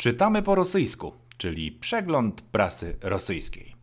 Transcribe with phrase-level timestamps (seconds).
[0.00, 3.76] Czytamy po rosyjsku, czyli przegląd prasy rosyjskiej.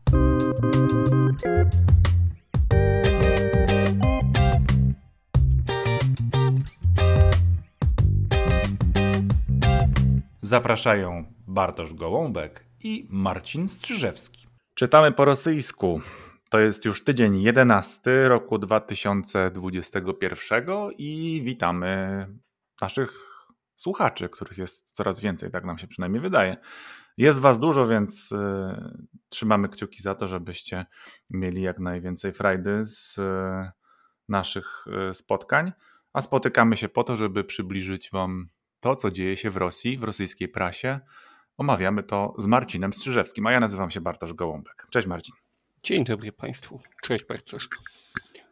[10.42, 14.48] Zapraszają Bartosz Gołąbek i Marcin Strzyżewski.
[14.74, 16.02] Czytamy po rosyjsku.
[16.50, 20.66] To jest już tydzień 11 roku 2021
[20.98, 22.28] i witamy
[22.82, 23.37] naszych
[23.78, 26.58] słuchaczy, których jest coraz więcej, tak nam się przynajmniej wydaje.
[27.18, 28.38] Jest Was dużo, więc y,
[29.30, 30.86] trzymamy kciuki za to, żebyście
[31.30, 33.22] mieli jak najwięcej frajdy z y,
[34.30, 35.72] naszych y, spotkań.
[36.14, 38.48] A spotykamy się po to, żeby przybliżyć Wam
[38.80, 41.00] to, co dzieje się w Rosji, w rosyjskiej prasie.
[41.58, 44.88] Omawiamy to z Marcinem Strzyżewskim, a ja nazywam się Bartosz Gołąbek.
[44.92, 45.36] Cześć Marcin.
[45.84, 46.82] Dzień dobry Państwu.
[47.04, 47.70] Cześć Bartosz.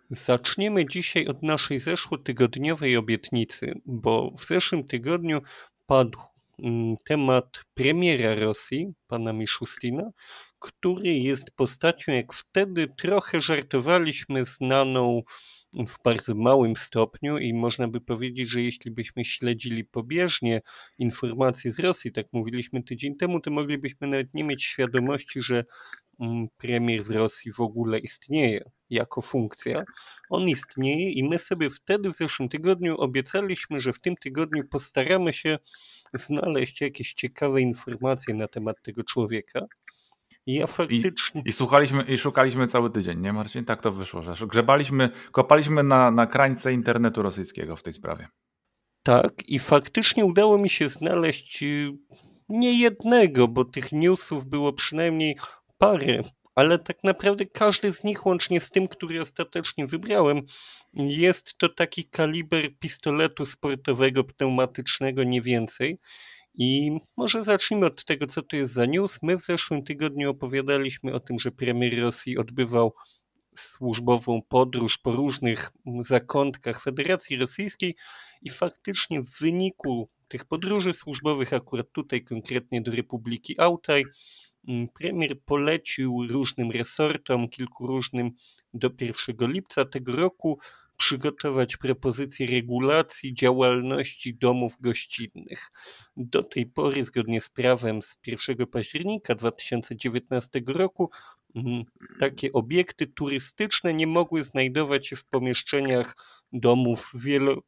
[0.10, 5.42] Zaczniemy dzisiaj od naszej zeszłotygodniowej obietnicy, bo w zeszłym tygodniu
[5.86, 6.20] padł
[6.60, 10.12] mm, temat premiera Rosji, pana Miszustina,
[10.60, 15.22] który jest postacią, jak wtedy trochę żartowaliśmy, znaną
[15.74, 20.62] w bardzo małym stopniu i można by powiedzieć, że jeśli byśmy śledzili pobieżnie
[20.98, 25.66] informacje z Rosji, tak mówiliśmy tydzień temu, to moglibyśmy nawet nie mieć świadomości, że
[26.20, 29.84] mm, premier w Rosji w ogóle istnieje jako funkcja.
[30.30, 35.34] On istnieje i my sobie wtedy w zeszłym tygodniu obiecaliśmy, że w tym tygodniu postaramy
[35.34, 35.60] się
[36.14, 39.62] znaleźć jakieś ciekawe informacje na temat tego człowieka.
[40.48, 41.42] Ja faktycznie...
[41.46, 43.66] I, I, słuchaliśmy, i szukaliśmy cały tydzień, nie Marcin?
[43.66, 48.28] Tak to wyszło, że grzebaliśmy, kopaliśmy na, na krańce internetu rosyjskiego w tej sprawie.
[49.04, 51.92] Tak, i faktycznie udało mi się znaleźć y,
[52.50, 55.36] nie jednego, bo tych newsów było przynajmniej
[55.78, 56.24] parę,
[56.56, 60.42] ale tak naprawdę każdy z nich, łącznie z tym, który ostatecznie wybrałem,
[60.94, 66.00] jest to taki kaliber pistoletu sportowego, pneumatycznego, nie więcej.
[66.58, 69.20] I może zacznijmy od tego, co to jest za news.
[69.22, 72.94] My w zeszłym tygodniu opowiadaliśmy o tym, że premier Rosji odbywał
[73.56, 77.96] służbową podróż po różnych zakątkach Federacji Rosyjskiej
[78.42, 84.06] i faktycznie w wyniku tych podróży służbowych, akurat tutaj konkretnie do Republiki Autaj,
[84.94, 88.32] premier polecił różnym resortom, kilku różnym
[88.74, 90.60] do 1 lipca tego roku
[90.98, 95.72] przygotować propozycje regulacji działalności domów gościnnych.
[96.18, 101.10] Do tej pory, zgodnie z prawem z 1 października 2019 roku,
[101.56, 101.84] mm,
[102.20, 106.16] takie obiekty turystyczne nie mogły znajdować się w pomieszczeniach
[106.54, 107.62] domów wielo,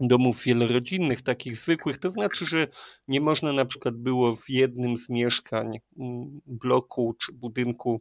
[0.00, 2.66] domów wielorodzinnych, takich zwykłych, to znaczy, że
[3.08, 8.00] nie można na przykład było w jednym z mieszkań mm, bloku czy budynku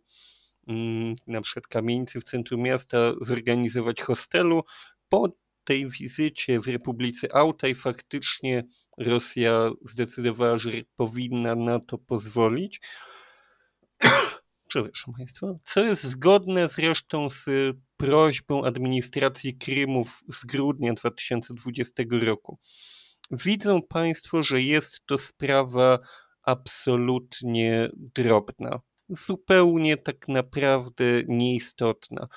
[0.67, 4.63] Mm, na przykład kamienicy w centrum miasta zorganizować hostelu.
[5.09, 5.29] Po
[5.63, 8.63] tej wizycie w Republice Autaj faktycznie
[8.97, 12.81] Rosja zdecydowała, że powinna na to pozwolić.
[15.17, 15.47] Państwa.
[15.65, 17.49] Co jest zgodne zresztą z
[17.97, 22.59] prośbą administracji Krymów z grudnia 2020 roku.
[23.31, 25.99] Widzą Państwo, że jest to sprawa
[26.41, 32.27] absolutnie drobna zupełnie tak naprawdę nieistotna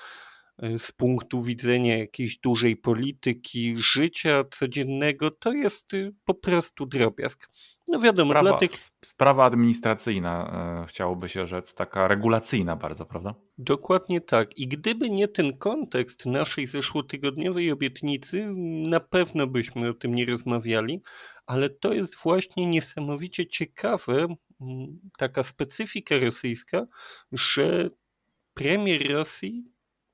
[0.79, 5.91] z punktu widzenia jakiejś dużej polityki, życia codziennego, to jest
[6.25, 7.49] po prostu drobiazg.
[7.89, 8.71] No wiadomo, sprawa, dla tych...
[9.05, 10.51] Sprawa administracyjna,
[10.83, 13.35] e, chciałoby się rzec, taka regulacyjna bardzo, prawda?
[13.59, 14.59] Dokładnie tak.
[14.59, 18.53] I gdyby nie ten kontekst naszej zeszłotygodniowej obietnicy,
[18.89, 21.03] na pewno byśmy o tym nie rozmawiali,
[21.47, 24.27] ale to jest właśnie niesamowicie ciekawe,
[25.19, 26.87] taka specyfika rosyjska,
[27.33, 27.91] że
[28.55, 29.65] premier Rosji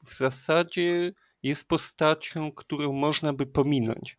[0.06, 4.16] w zasadzie jest postacią, którą można by pominąć.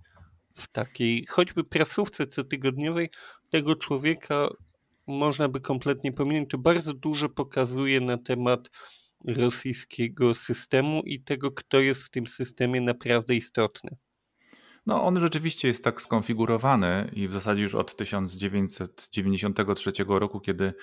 [0.55, 3.09] W takiej choćby prasówce cotygodniowej
[3.49, 4.49] tego człowieka
[5.07, 6.49] można by kompletnie pominąć.
[6.49, 8.69] To bardzo dużo pokazuje na temat
[9.27, 13.97] rosyjskiego systemu i tego, kto jest w tym systemie naprawdę istotny.
[14.85, 20.73] No, on rzeczywiście jest tak skonfigurowany i w zasadzie już od 1993 roku, kiedy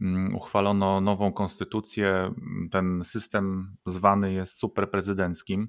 [0.00, 2.34] mm, uchwalono nową konstytucję,
[2.70, 5.68] ten system zwany jest superprezydenckim.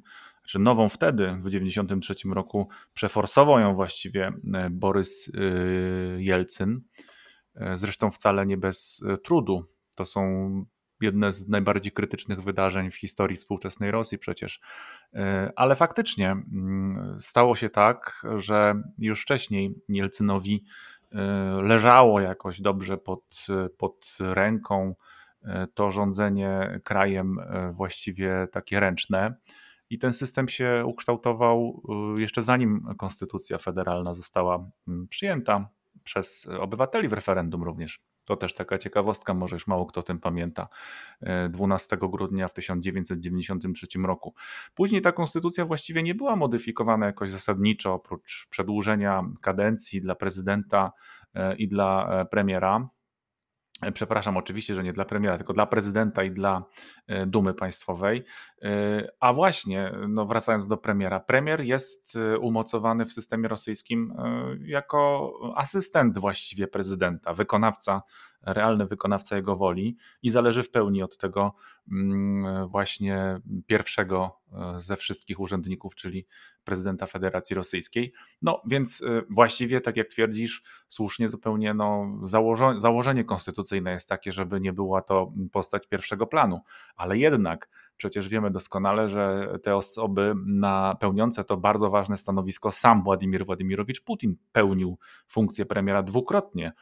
[0.51, 5.41] Znaczy nową wtedy, w 1993 roku, przeforsował ją właściwie e, Borys e,
[6.21, 6.81] Jelcyn.
[7.55, 9.65] E, zresztą wcale nie bez trudu.
[9.95, 10.65] To są
[11.01, 14.61] jedne z najbardziej krytycznych wydarzeń w historii współczesnej Rosji przecież.
[15.55, 20.63] Ale faktycznie mm, stało się tak, że już wcześniej Nielcynowi
[21.11, 23.47] e, leżało jakoś dobrze pod,
[23.77, 24.95] pod ręką
[25.73, 27.37] to rządzenie krajem
[27.73, 29.35] właściwie takie ręczne.
[29.91, 31.83] I ten system się ukształtował
[32.17, 35.69] jeszcze zanim konstytucja federalna została mm, przyjęta
[36.03, 37.99] przez obywateli w referendum również.
[38.25, 40.67] To też taka ciekawostka, może już mało kto o tym pamięta.
[41.49, 44.33] 12 grudnia w 1993 roku.
[44.75, 50.91] Później ta konstytucja właściwie nie była modyfikowana jakoś zasadniczo, oprócz przedłużenia kadencji dla prezydenta
[51.57, 52.89] i dla premiera.
[53.93, 56.63] Przepraszam, oczywiście, że nie dla premiera, tylko dla prezydenta i dla
[57.07, 58.23] e, Dumy Państwowej.
[59.19, 64.13] A właśnie, no wracając do premiera, premier jest e, umocowany w systemie rosyjskim
[64.65, 68.01] jako asystent właściwie prezydenta, wykonawca,
[68.41, 71.55] realny wykonawca jego woli i zależy w pełni od tego
[71.91, 74.41] mm, właśnie pierwszego
[74.75, 76.27] ze wszystkich urzędników, czyli
[76.63, 78.13] prezydenta Federacji Rosyjskiej.
[78.41, 84.31] No więc y, właściwie, tak jak twierdzisz, słusznie zupełnie no, założenie, założenie konstytucyjne jest takie,
[84.31, 86.59] żeby nie była to postać pierwszego planu,
[86.95, 87.69] ale jednak
[88.01, 94.03] przecież wiemy doskonale, że te osoby na, pełniące to bardzo ważne stanowisko, sam Władimir Władimirowicz
[94.03, 96.73] Putin pełnił funkcję premiera dwukrotnie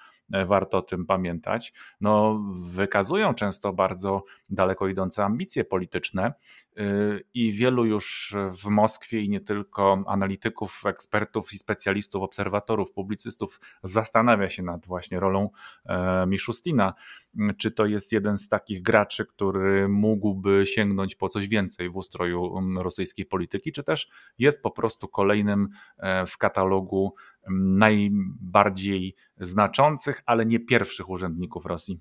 [0.45, 2.41] warto o tym pamiętać, no,
[2.73, 6.33] wykazują często bardzo daleko idące ambicje polityczne
[6.79, 13.59] y, i wielu już w Moskwie i nie tylko analityków, ekspertów i specjalistów, obserwatorów, publicystów
[13.83, 15.49] zastanawia się nad właśnie rolą
[15.85, 16.93] e, Miszustina.
[17.57, 22.53] Czy to jest jeden z takich graczy, który mógłby sięgnąć po coś więcej w ustroju
[22.81, 27.15] rosyjskiej polityki, czy też jest po prostu kolejnym e, w katalogu
[27.51, 31.99] najbardziej znaczących, ale nie pierwszych urzędników Rosji.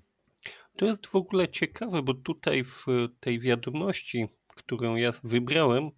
[0.77, 2.85] To jest w ogóle ciekawe, bo tutaj w
[3.19, 5.89] tej wiadomości, którą ja wybrałem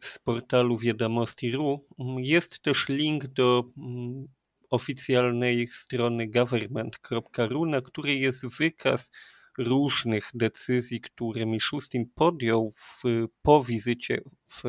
[0.00, 1.86] z portalu Wiadomości.ru,
[2.18, 4.26] jest też link do mm,
[4.70, 9.10] oficjalnej strony government.ru, na której jest wykaz
[9.58, 13.02] różnych decyzji, które Miszustin podjął w,
[13.42, 14.62] po wizycie w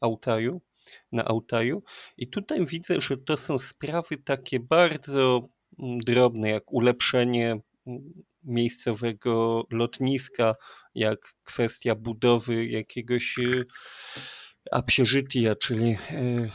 [0.00, 0.60] Altaju
[1.12, 1.82] na Altaju.
[2.16, 5.48] I tutaj widzę, że to są sprawy takie bardzo
[5.78, 10.54] mm, drobne, jak ulepszenie mm, miejscowego lotniska,
[10.94, 13.66] jak kwestia budowy jakiegoś y,
[14.70, 16.50] apsieżytia, czyli y,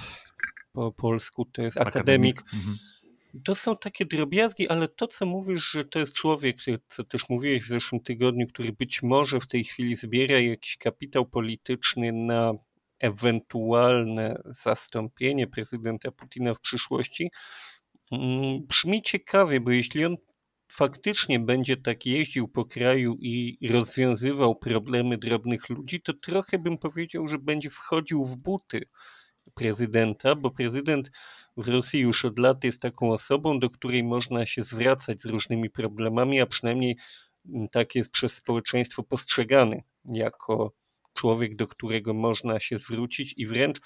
[0.72, 2.40] po polsku to jest akademik.
[2.40, 2.54] akademik.
[2.54, 2.78] Mhm.
[3.44, 6.58] To są takie drobiazgi, ale to, co mówisz, że to jest człowiek,
[6.88, 11.26] co też mówiłeś w zeszłym tygodniu, który być może w tej chwili zbiera jakiś kapitał
[11.26, 12.54] polityczny na
[13.00, 17.32] ewentualne zastąpienie prezydenta Putina w przyszłości
[18.12, 20.18] mm, brzmi ciekawie, bo jeśli on
[20.68, 27.28] faktycznie będzie tak jeździł po kraju i rozwiązywał problemy drobnych ludzi, to trochę bym powiedział,
[27.28, 28.82] że będzie wchodził w buty
[29.54, 31.12] prezydenta, bo prezydent
[31.58, 35.70] w Rosji już od lat jest taką osobą, do której można się zwracać z różnymi
[35.70, 36.98] problemami, a przynajmniej
[37.46, 40.74] mm, tak jest przez społeczeństwo postrzegany jako
[41.18, 43.80] człowiek, do którego można się zwrócić i wręcz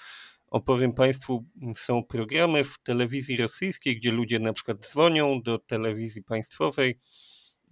[0.52, 1.44] opowiem Państwu,
[1.74, 6.98] są programy w telewizji rosyjskiej, gdzie ludzie na przykład dzwonią do telewizji państwowej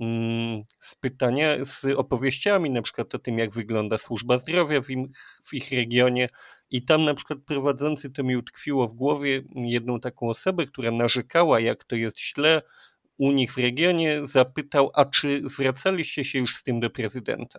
[0.01, 5.13] mm, z pytania, z opowieściami na przykład o tym, jak wygląda służba zdrowia w, im,
[5.45, 6.29] w ich regionie
[6.71, 11.61] i tam na przykład prowadzący to mi utkwiło w głowie jedną taką osobę, która narzekała,
[11.61, 12.63] jak to jest źle
[13.19, 17.59] u nich w regionie, zapytał, a czy zwracaliście się już z tym do prezydenta?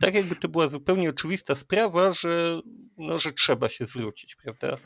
[0.00, 2.60] Tak jakby to była zupełnie oczywista sprawa, że,
[2.98, 4.76] no, że trzeba się zwrócić, prawda?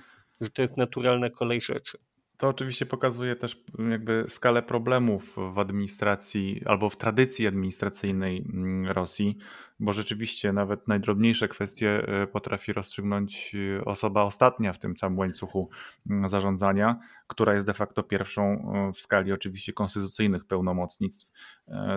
[0.40, 1.98] Że to jest naturalna kolej rzeczy.
[2.38, 9.38] To oczywiście pokazuje też jakby skalę problemów w administracji albo w tradycji administracyjnej mm, Rosji,
[9.80, 15.70] bo rzeczywiście nawet najdrobniejsze kwestie e, potrafi rozstrzygnąć e, osoba ostatnia w tym całym łańcuchu
[16.10, 21.28] mm, zarządzania, która jest de facto pierwszą e, w skali oczywiście konstytucyjnych pełnomocnictw.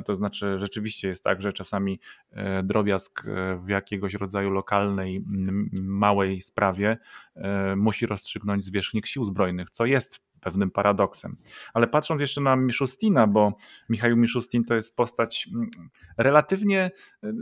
[0.06, 2.00] To znaczy rzeczywiście jest tak, że czasami
[2.64, 3.24] drobiazg
[3.66, 5.26] w jakiegoś rodzaju lokalnej,
[5.72, 6.98] małej sprawie
[7.76, 11.38] musi rozstrzygnąć zwierzchnik sił zbrojnych, co jest pewnym paradoksem.
[11.74, 13.54] Ale patrząc jeszcze na Miszustina, bo
[13.90, 15.70] Michał Miszustin to jest postać mm,
[16.18, 16.92] relatywnie
[17.24, 17.34] y,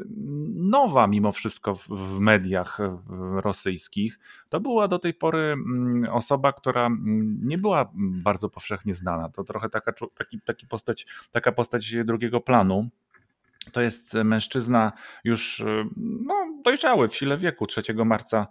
[0.56, 2.80] nowa mimo wszystko w, mediach
[3.36, 9.30] rosyjskich, to była do tej pory mm, osoba, która mm, nie była bardzo powszechnie znana.
[9.30, 12.90] To trochę taka, taki, taki postać, taka postać drugiego planu.
[13.72, 14.92] To jest mężczyzna
[15.24, 17.68] już y, no, dojrzały w sile wieku.
[17.68, 18.48] 3 marca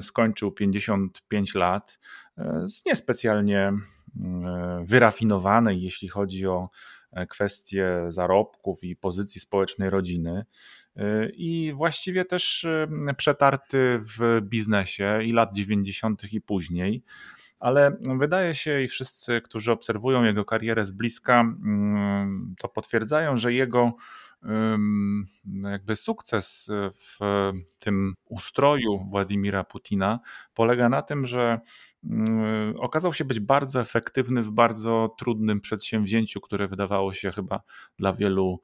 [0.00, 1.98] skończył 55 lat
[2.66, 3.72] z niespecjalnie
[4.20, 6.70] mm, wyrafinowanej, jeśli chodzi o
[7.12, 10.44] e, kwestie zarobków i pozycji społecznej rodziny.
[10.96, 12.66] E, I właściwie też
[13.16, 16.32] przetarty w biznesie i lat 90.
[16.32, 17.04] i później.
[17.60, 23.52] Ale wydaje się, i wszyscy, którzy obserwują jego karierę z bliska, mm, to potwierdzają, że
[23.52, 23.92] jego
[25.62, 27.18] jakby sukces w
[27.78, 30.20] tym ustroju Władimira Putina
[30.54, 31.60] polega na tym, że
[32.04, 37.60] mm, okazał się być bardzo efektywny w bardzo trudnym przedsięwzięciu, które wydawało się chyba
[37.96, 38.60] dla wielu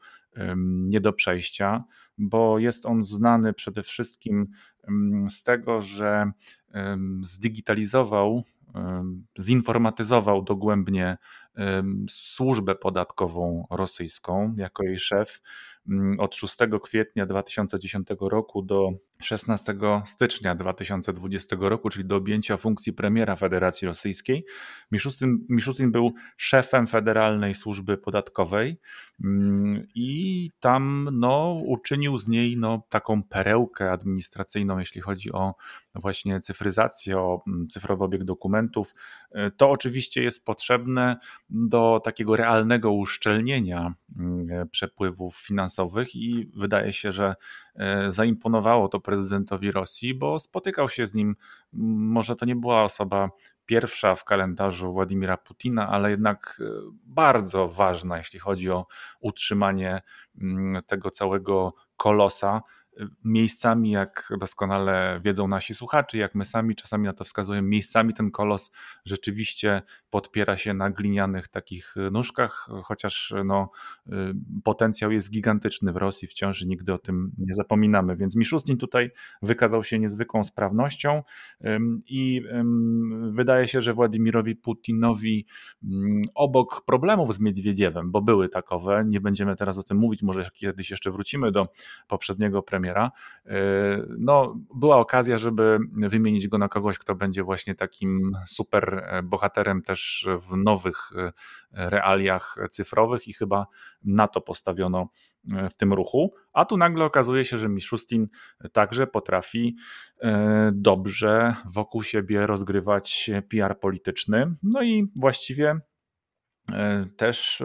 [0.65, 1.85] nie do przejścia,
[2.19, 4.47] bo jest on znany przede wszystkim
[5.29, 6.31] z tego, że
[7.23, 8.45] zdigitalizował,
[9.41, 11.19] zinformatyzował dogłębnie
[12.09, 15.41] służbę podatkową rosyjską jako jej szef.
[15.89, 18.93] Mm, od 6 kwietnia 2010 roku do
[19.23, 24.45] 16 stycznia 2020 roku, czyli do objęcia funkcji premiera Federacji Rosyjskiej.
[25.49, 28.81] Miszustin, był szefem Federalnej Służby Podatkowej
[29.25, 35.55] mm, i tam no, uczynił z niej no, taką perełkę administracyjną, jeśli chodzi o
[35.95, 38.95] właśnie cyfryzację, o mm, cyfrowy obieg dokumentów.
[39.33, 41.17] E, to oczywiście jest potrzebne
[41.51, 47.35] do takiego realnego uszczelnienia mm, przepływów finansowych i wydaje się, że
[48.09, 51.37] zaimponowało to prezydentowi Rosji, bo spotykał się z nim,
[51.73, 53.31] może to nie była osoba
[53.67, 56.65] pierwsza w kalendarzu Władimira Putina, ale jednak e,
[57.05, 58.87] bardzo ważna, jeśli chodzi o
[59.21, 60.01] utrzymanie
[60.87, 62.63] tego całego kolosa
[63.25, 68.31] miejscami, jak doskonale wiedzą nasi słuchacze, jak my sami czasami na to wskazujemy, miejscami ten
[68.31, 68.73] kolos
[69.05, 73.71] rzeczywiście podpiera się na glinianych takich nóżkach, chociaż no,
[74.07, 74.13] y,
[74.65, 78.17] potencjał jest gigantyczny w Rosji, wciąż nigdy o tym nie zapominamy.
[78.17, 79.11] Więc Miszustin tutaj
[79.43, 81.23] wykazał się niezwykłą sprawnością
[82.07, 82.43] i
[83.31, 85.47] wydaje się, że Władimirowi Putinowi
[86.35, 90.91] obok problemów z Miedwiediewem, bo były takowe, nie będziemy teraz o tym mówić, może kiedyś
[90.91, 91.69] jeszcze wrócimy do
[92.09, 93.51] poprzedniego premiera, y,
[94.19, 99.83] no była okazja, żeby wymienić go na kogoś, kto będzie właśnie takim super e, bohaterem
[99.83, 103.67] też w nowych e, realiach cyfrowych i chyba
[104.05, 105.09] na to postawiono
[105.53, 106.35] e, w tym ruchu.
[106.53, 108.29] A tu nagle okazuje się, że Miszustin
[108.73, 109.77] także potrafi
[110.23, 114.55] e, dobrze wokół siebie rozgrywać PR polityczny.
[114.63, 115.81] No i właściwie
[117.17, 117.63] też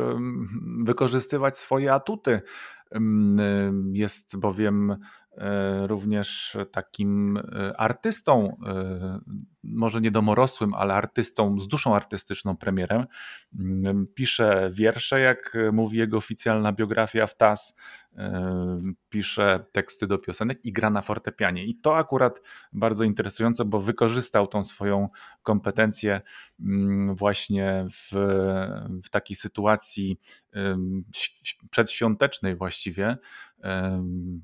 [0.83, 2.41] wykorzystywać swoje atuty.
[3.93, 4.97] Jest bowiem
[5.87, 9.19] również takim e, artystą, e,
[9.63, 13.05] może nie domorosłym, ale artystą z duszą artystyczną premierem.
[13.59, 17.75] Mm, pisze wiersze, jak mówi jego oficjalna biografia w TAS,
[19.09, 21.65] pisze teksty do piosenek i gra na fortepianie.
[21.65, 22.41] I to akurat
[22.73, 25.09] bardzo interesujące, bo wykorzystał tą swoją
[25.43, 26.21] kompetencję
[26.59, 28.11] mm, właśnie w,
[29.03, 30.19] w takiej sytuacji
[31.69, 33.17] przedświątecznej właściwie,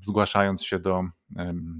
[0.02, 1.04] zgłaszając się do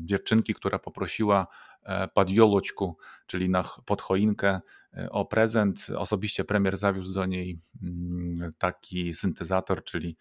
[0.04, 1.46] dziewczynki, która poprosiła
[1.82, 4.60] e, padjoloczku, czyli na podchoinkę
[4.96, 5.86] e, o prezent.
[5.96, 10.16] Osobiście premier zawiózł do niej mm, taki syntezator, czyli,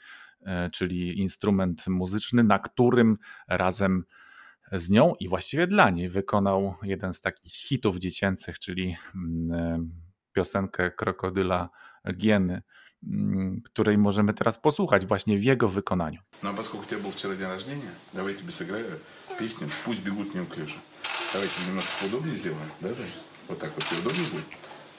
[0.46, 4.04] e, czyli instrument muzyczny, na którym razem
[4.72, 9.92] z nią i właściwie dla niej wykonał jeden z takich hitów dziecięcych, czyli mm,
[10.34, 11.70] piosenkę Krokodyla
[12.14, 12.62] Gieny.
[13.65, 16.21] której możemy teraz posłuchać właśnie w jego wykonaniu.
[16.43, 18.99] No a поскольку у тебя был вчера день рождения, давай я тебе сыграю
[19.39, 20.77] песню «Пусть бегут неуклюже».
[21.33, 23.07] Давайте немножко поудобнее сделаем, да, Зай?
[23.49, 24.47] Вот так вот тебе удобнее будет?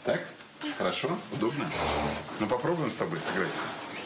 [0.03, 0.27] Так?
[0.77, 1.17] Хорошо?
[1.31, 1.65] Удобно?
[2.39, 3.51] Ну попробуем с тобой сыграть.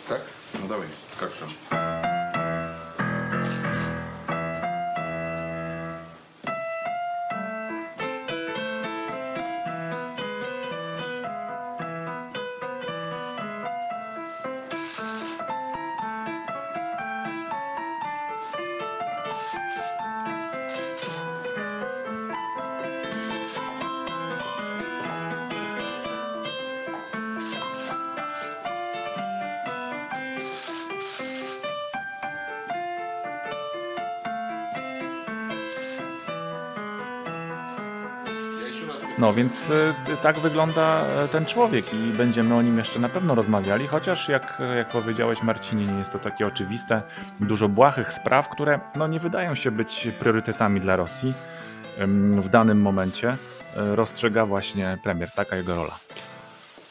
[0.08, 0.22] Так?
[0.54, 0.88] Ну давай,
[1.20, 2.01] как там?
[39.35, 43.87] Więc y, tak wygląda e, ten człowiek i będziemy o nim jeszcze na pewno rozmawiali,
[43.87, 47.03] chociaż jak, jak powiedziałeś Marcinie, nie jest to takie oczywiste,
[47.41, 51.35] dużo błahych spraw, które no, nie wydają się być priorytetami dla Rosji
[52.41, 53.29] w danym momencie,
[53.77, 55.99] e, rozstrzega właśnie premier, taka jego rola.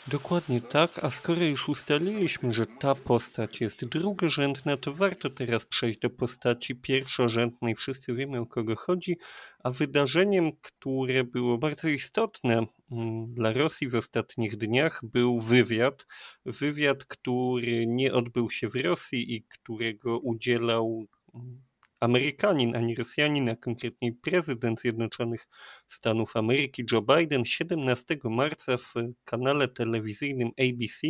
[0.07, 5.99] Dokładnie tak, a skoro już ustaliliśmy, że ta postać jest drugorzędna, to warto teraz przejść
[5.99, 7.75] do postaci pierwszorzędnej.
[7.75, 9.17] Wszyscy wiemy o kogo chodzi,
[9.63, 16.05] a wydarzeniem, które było bardzo istotne mm, dla Rosji w ostatnich dniach, był wywiad.
[16.45, 21.61] Wywiad, który nie odbył się w Rosji i którego udzielał mm,
[22.01, 25.47] Amerykanin, a nie Rosjanin, a konkretnie prezydent Zjednoczonych
[25.89, 28.93] Stanów Ameryki Joe Biden 17 marca w
[29.25, 31.07] kanale telewizyjnym ABC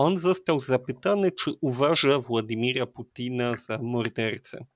[0.00, 4.66] on został zapytany, czy uważa Władimira Putina za mordercę.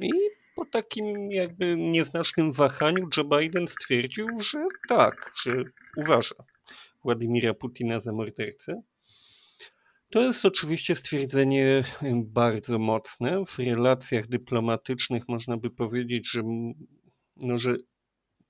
[0.00, 0.10] I
[0.56, 4.58] po takim jakby nieznacznym wahaniu Joe Biden stwierdził, że
[4.88, 5.52] tak, że
[5.96, 6.34] uważa
[7.04, 8.82] Władimira Putina za mordercę.
[10.10, 11.84] To jest oczywiście stwierdzenie
[12.24, 13.44] bardzo mocne.
[13.46, 16.42] W relacjach dyplomatycznych można by powiedzieć, że,
[17.36, 17.76] no, że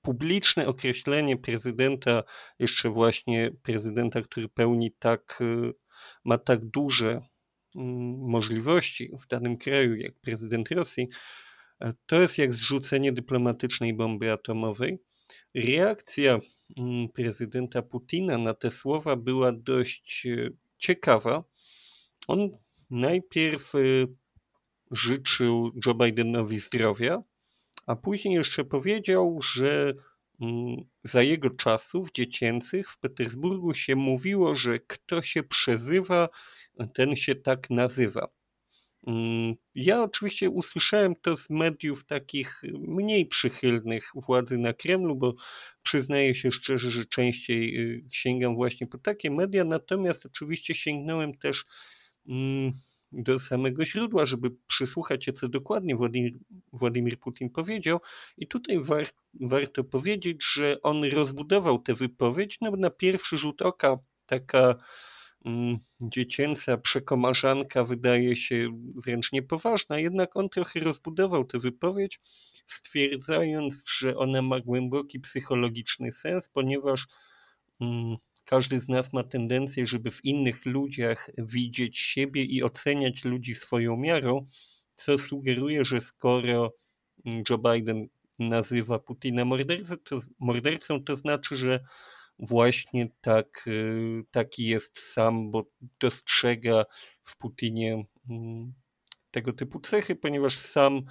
[0.01, 2.23] publiczne określenie prezydenta,
[2.59, 5.73] jeszcze właśnie prezydenta, który pełni tak, y,
[6.25, 7.21] ma tak duże
[7.75, 11.07] możliwości w danym kraju, jak prezydent Rosji,
[11.81, 14.97] e, to jest jak zrzucenie dyplomatycznej bomby atomowej.
[15.55, 16.39] Reakcja
[17.13, 21.50] prezydenta Putina na te słowa była dość e, ciekawa.
[22.27, 22.49] On
[22.89, 23.79] najpierw e,
[24.91, 27.23] życzył Joe Bidenowi zdrowia,
[27.85, 29.93] a później jeszcze powiedział, że
[30.41, 36.29] mm, za jego czasów dziecięcych w Petersburgu się mówiło, że kto się przezywa,
[36.93, 38.27] ten się tak nazywa.
[39.07, 45.33] Mm, ja oczywiście usłyszałem to z mediów takich mniej przychylnych władzy na Kremlu, bo
[45.83, 51.65] przyznaję się szczerze, że częściej y, sięgam właśnie po takie media, natomiast oczywiście sięgnąłem też
[53.11, 56.33] do samego źródła, żeby przysłuchać się, co dokładnie Władimir,
[56.73, 57.99] Władimir Putin powiedział.
[58.37, 63.97] I tutaj war, warto powiedzieć, że on rozbudował tę wypowiedź, no na pierwszy rzut oka
[64.25, 64.75] taka
[65.45, 72.19] mm, dziecięca przekomarzanka wydaje się wręcz niepoważna, jednak on trochę rozbudował tę wypowiedź,
[72.67, 77.07] stwierdzając, że ona ma głęboki psychologiczny sens, ponieważ
[77.81, 83.55] mm, każdy z nas ma tendencję, żeby w innych ludziach widzieć siebie i oceniać ludzi
[83.55, 84.47] swoją miarą,
[84.95, 86.73] co sugeruje, że skoro
[87.25, 88.07] Joe Biden
[88.39, 91.79] nazywa Putina mordercą, to, mordercą, to znaczy, że
[92.39, 95.65] właśnie tak, y, taki jest sam, bo
[95.99, 96.85] dostrzega
[97.23, 98.73] w Putinie mm,
[99.31, 101.01] tego typu cechy, ponieważ sam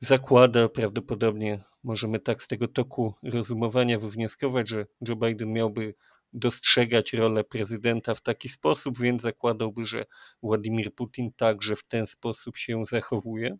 [0.00, 5.94] zakłada prawdopodobnie, możemy tak z tego toku rozumowania wywnioskować, że Joe Biden miałby
[6.32, 10.04] dostrzegać rolę prezydenta w taki sposób, więc zakładałby, że
[10.42, 13.56] Władimir Putin także w ten sposób się zachowuje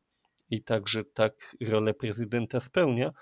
[0.50, 3.12] i także tak rolę prezydenta spełnia.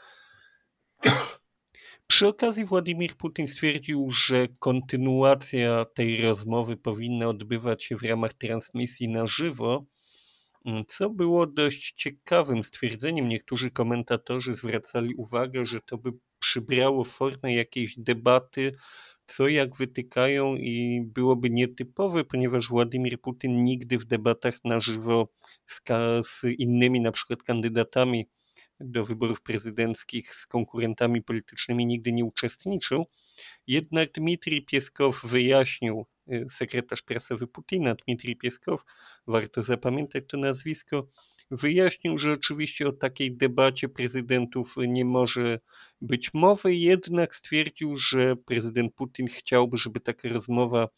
[2.07, 9.09] Przy okazji Władimir Putin stwierdził, że kontynuacja tej rozmowy powinna odbywać się w ramach transmisji
[9.09, 9.85] na żywo,
[10.89, 13.29] co było dość ciekawym stwierdzeniem.
[13.29, 18.73] Niektórzy komentatorzy zwracali uwagę, że to by przybrało formę jakiejś debaty
[19.37, 25.29] co jak wytykają i byłoby nietypowe, ponieważ Władimir Putin nigdy w debatach na żywo
[25.67, 25.81] z,
[26.27, 28.29] z innymi na przykład kandydatami
[28.81, 33.07] do wyborów prezydenckich z konkurentami politycznymi nigdy nie uczestniczył.
[33.67, 38.85] Jednak Dmitrij Pieskow wyjaśnił, y, sekretarz prasowy Putina, Dmitrij Pieskow,
[39.27, 41.09] warto zapamiętać to nazwisko,
[41.51, 45.61] wyjaśnił, że oczywiście o takiej debacie prezydentów nie może
[46.01, 50.89] być mowy, jednak stwierdził, że prezydent Putin chciałby, żeby taka rozmowa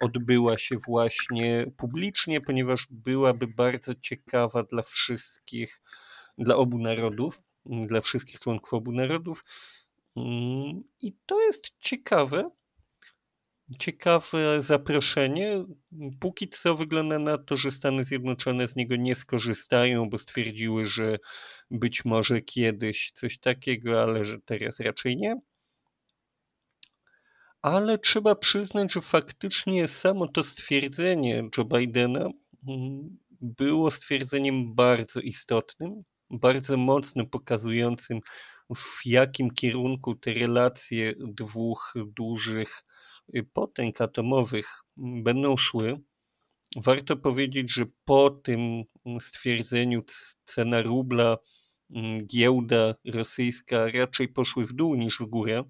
[0.00, 5.82] odbyła się właśnie publicznie, ponieważ byłaby bardzo ciekawa dla wszystkich,
[6.38, 9.44] dla obu narodów, dla wszystkich członków obu narodów.
[10.16, 12.50] Mm, I to jest ciekawe,
[13.78, 15.64] ciekawe zaproszenie.
[16.20, 21.18] Póki co wygląda na to, że Stany Zjednoczone z niego nie skorzystają, bo stwierdziły, że
[21.70, 25.36] być może kiedyś coś takiego, ale że teraz raczej nie.
[27.62, 32.28] Ale trzeba przyznać, że faktycznie samo to stwierdzenie Joe Bidena
[32.68, 38.20] mm, było stwierdzeniem bardzo istotnym, bardzo mocno pokazującym,
[38.74, 42.82] w jakim kierunku te relacje dwóch dużych
[43.52, 46.00] potęg atomowych będą szły,
[46.76, 48.82] warto powiedzieć, że po tym
[49.20, 50.02] stwierdzeniu
[50.44, 51.36] cena rubla,
[51.90, 55.64] mm, giełda rosyjska raczej poszły w dół niż w górę.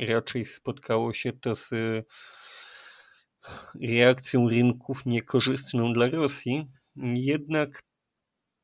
[0.00, 1.70] Raczej spotkało się to z
[3.82, 6.66] reakcją rynków niekorzystną dla Rosji.
[7.14, 7.82] Jednak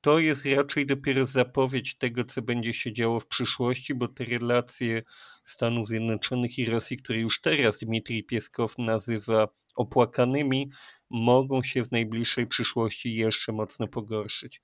[0.00, 5.02] to jest raczej dopiero zapowiedź tego, co będzie się działo w przyszłości, bo te relacje
[5.44, 10.70] Stanów Zjednoczonych i Rosji, które już teraz Dmitrij Pieskow nazywa opłakanymi,
[11.10, 14.62] mogą się w najbliższej przyszłości jeszcze mocno pogorszyć.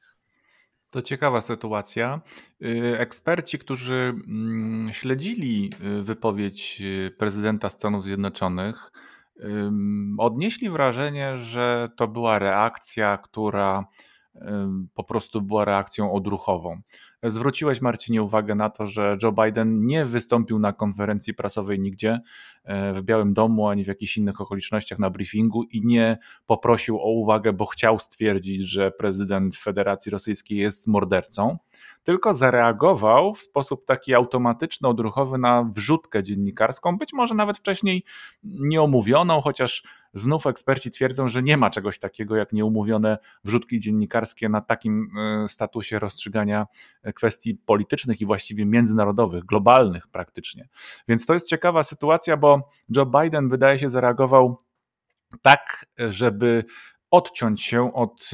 [0.91, 2.21] To ciekawa sytuacja.
[2.63, 8.93] Y, eksperci, którzy mm, śledzili y, wypowiedź y, prezydenta Stanów Zjednoczonych,
[10.19, 13.85] odnieśli wrażenie, że to była reakcja, która
[14.95, 16.81] po prostu była reakcją odruchową.
[17.23, 22.21] zwróciłeś, Marcinie, uwagę na to, że Joe Biden nie wystąpił na konferencji prasowej nigdzie
[22.65, 27.11] e, w Białym Domu ani w jakichś innych okolicznościach na briefingu i nie poprosił o
[27.11, 31.59] uwagę, bo chciał stwierdzić, że prezydent Federacji Rosyjskiej jest mordercą,
[32.05, 38.05] tylko zareagował w sposób taki automatyczny, odruchowy na wrzutkę dziennikarską, być może nawet wcześniej
[38.43, 39.83] nieomówioną, chociaż
[40.15, 45.49] znów eksperci twierdzą, że nie ma czegoś takiego jak nieumówione wrzutki dziennikarskie na takim e,
[45.49, 46.67] statusie rozstrzygania
[47.15, 50.69] kwestii politycznych i właściwie międzynarodowych, globalnych praktycznie.
[51.09, 54.65] Więc to jest ciekawa sytuacja, bo Joe Biden wydaje się zareagował
[55.43, 56.65] tak, żeby
[57.15, 58.31] odciąć się od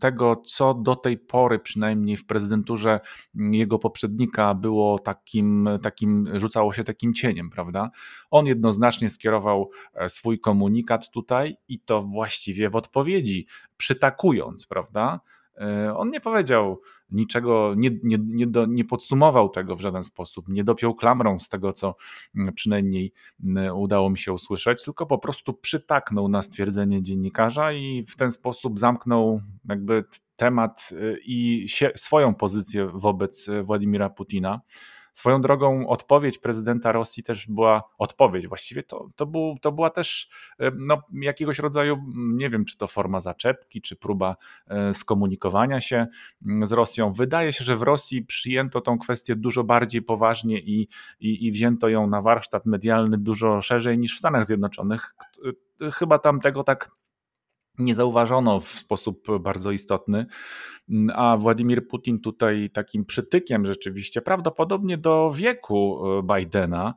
[0.00, 3.00] tego, co do tej pory, przynajmniej w prezydenturze
[3.34, 7.90] jego poprzednika, było takim, takim rzucało się takim cieniem, prawda?
[8.30, 15.20] On jednoznacznie skierował e, swój komunikat tutaj i to właściwie w odpowiedzi, przytakując, prawda?
[15.60, 20.48] E, on nie powiedział niczego, nie, nie, nie, do, nie, podsumował tego w żaden sposób,
[20.48, 21.96] nie dopiął klamrą z tego, co
[22.36, 23.12] mm, przynajmniej
[23.44, 28.30] mm, udało mi się usłyszeć, tylko po prostu przytaknął na stwierdzenie dziennikarza i w ten
[28.30, 30.04] sposób zamknął jakby
[30.36, 34.60] temat y, i się, swoją pozycję wobec y, Władimira Putina.
[35.14, 40.28] Swoją drogą odpowiedź prezydenta Rosji też była, odpowiedź właściwie to, to, był, to była też
[40.78, 46.06] no, jakiegoś rodzaju, nie wiem czy to forma zaczepki, czy próba e, skomunikowania się
[46.62, 47.12] z Rosją.
[47.12, 50.88] Wydaje się, że w Rosji przyjęto tą kwestię dużo bardziej poważnie i,
[51.20, 55.14] i, i wzięto ją na warsztat medialny dużo szerzej niż w Stanach Zjednoczonych.
[55.92, 56.90] Chyba tam tego tak
[57.78, 60.26] nie zauważono w sposób bardzo istotny.
[61.14, 66.94] A Władimir Putin tutaj takim przytykiem rzeczywiście, prawdopodobnie do wieku e, Bidena,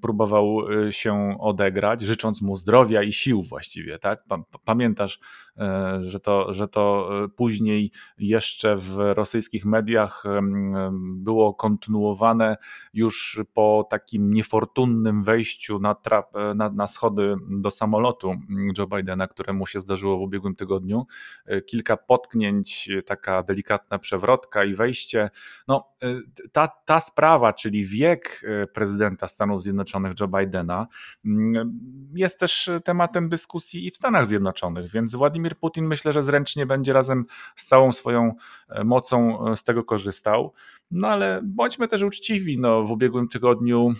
[0.00, 3.98] próbował e, się odegrać, życząc mu zdrowia i sił właściwie.
[3.98, 4.24] Tak?
[4.64, 5.20] Pamiętasz,
[5.58, 10.24] e, że to, że to później jeszcze w rosyjskich mediach
[10.98, 12.56] było kontynuowane
[12.94, 18.34] już po takim niefortunnym wejściu na, trap, na, na schody do samolotu
[18.78, 21.06] Joe Bidena, któremu się zdarzyło w ubiegłym tygodniu.
[21.66, 25.30] Kilka potknięć, tak taka delikatna przewrotka i wejście.
[25.68, 28.42] No, y, ta, ta sprawa, czyli wiek
[28.74, 30.86] prezydenta Stanów Zjednoczonych Joe Bidena,
[31.24, 31.80] mm,
[32.14, 36.92] jest też tematem dyskusji i w Stanach Zjednoczonych, więc Władimir Putin myślę, że zręcznie będzie
[36.92, 37.26] razem
[37.56, 38.34] z całą swoją
[38.68, 40.52] e, mocą e, z tego korzystał.
[40.90, 42.58] No ale bądźmy też uczciwi.
[42.58, 43.92] No, w ubiegłym tygodniu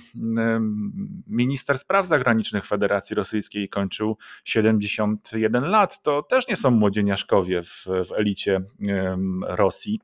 [1.26, 6.02] minister spraw zagranicznych Federacji Rosyjskiej kończył 71 lat.
[6.02, 8.60] To też nie są młodzieniaszkowie w, w elicie
[9.42, 10.00] Rosji.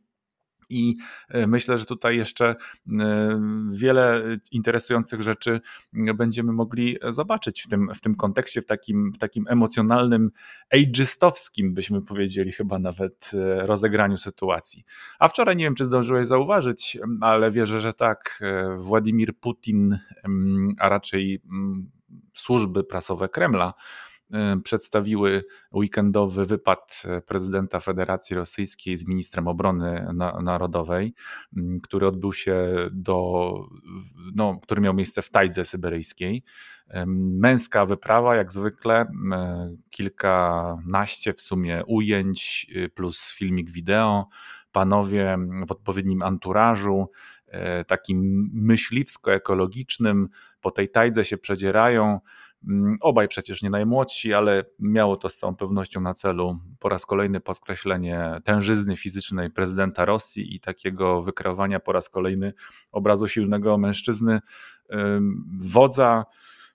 [0.73, 0.97] I
[1.29, 2.57] e, myślę, że tutaj jeszcze e,
[3.71, 5.61] wiele interesujących rzeczy
[5.93, 10.31] będziemy mogli zobaczyć w tym, w tym kontekście, w takim, w takim emocjonalnym,
[10.75, 14.85] ageistowskim, byśmy powiedzieli, chyba nawet e, rozegraniu sytuacji.
[15.19, 18.43] A wczoraj nie wiem, czy zdążyłeś zauważyć, ale wierzę, że tak.
[18.79, 19.99] Władimir Putin,
[20.79, 21.43] a raczej
[22.35, 24.12] służby prasowe Kremla, E,
[24.65, 30.07] przedstawiły weekendowy wypad e, prezydenta Federacji Rosyjskiej z ministrem obrony
[30.43, 31.15] narodowej,
[31.83, 33.55] który odbył się do,
[34.35, 36.43] no, który miał miejsce w Tajdze Syberyjskiej.
[37.07, 39.07] Męska wyprawa, jak zwykle,
[39.91, 44.29] kilkanaście w sumie ujęć plus filmik wideo.
[44.73, 47.11] Panowie w odpowiednim anturażu,
[47.47, 50.27] e, takim myśliwsko-ekologicznym,
[50.61, 52.21] po tej tajdze się przedzierają.
[52.69, 57.07] Mm, obaj przecież nie najmłodsi, ale miało to z całą pewnością na celu po raz
[57.07, 62.53] kolejny podkreślenie tężyzny fizycznej prezydenta Rosji i takiego wykreowania po raz kolejny
[62.93, 64.41] obrazu silnego mężczyzny,
[65.59, 66.25] wodza,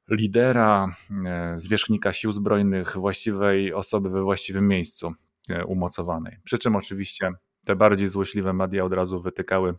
[0.10, 0.88] lidera,
[1.26, 5.14] e, zwierzchnika sił zbrojnych, właściwej osoby we właściwym miejscu
[5.50, 6.38] e, umocowanej.
[6.44, 7.32] Przy czym oczywiście
[7.66, 9.76] te bardziej złośliwe media od razu wytykały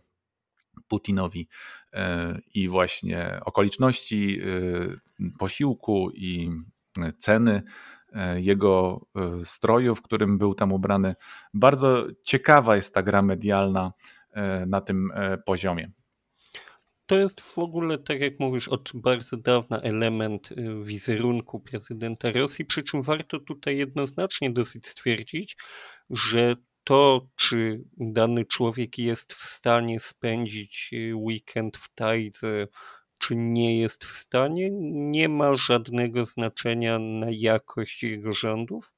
[0.87, 1.47] Putinowi
[1.93, 6.49] e, i właśnie okoliczności e, posiłku i
[7.17, 7.63] ceny
[8.13, 9.01] e, jego
[9.43, 11.15] stroju, w którym był tam ubrany.
[11.53, 13.93] Bardzo ciekawa jest ta gra medialna
[14.67, 15.11] na tym
[15.45, 15.91] poziomie.
[17.05, 20.49] To jest w ogóle, tak jak mówisz, od bardzo dawna element
[20.83, 25.57] wizerunku prezydenta Rosji, przy czym warto tutaj jednoznacznie dosyć stwierdzić,
[26.09, 32.67] że to, czy dany człowiek jest w stanie spędzić y, weekend w Tajdze,
[33.17, 38.93] czy nie jest w stanie, nie ma żadnego znaczenia na jakość jego rządów.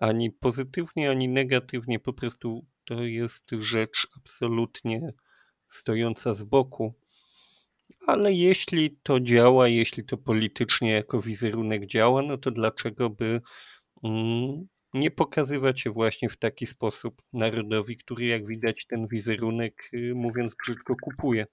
[0.00, 2.00] Ani pozytywnie, ani negatywnie.
[2.00, 5.12] Po prostu to jest rzecz absolutnie
[5.68, 6.94] stojąca z boku.
[8.06, 13.40] Ale jeśli to działa, jeśli to politycznie jako wizerunek działa, no to dlaczego by
[14.04, 20.12] mm, nie pokazywać się właśnie w taki sposób narodowi, który jak widać ten wizerunek, y,
[20.14, 21.46] mówiąc brzydko, kupuje.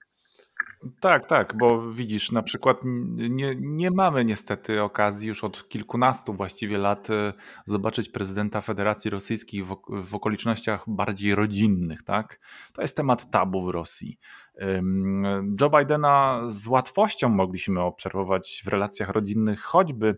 [1.00, 2.78] Tak, tak, bo widzisz, na przykład
[3.14, 7.32] nie, nie mamy niestety okazji już od kilkunastu właściwie lat e,
[7.66, 12.40] zobaczyć prezydenta Federacji Rosyjskiej w, w okolicznościach bardziej rodzinnych, tak?
[12.72, 14.18] To jest temat tabu w Rosji.
[15.60, 20.14] Joe Bidena z łatwością mogliśmy obserwować w relacjach rodzinnych, choćby e,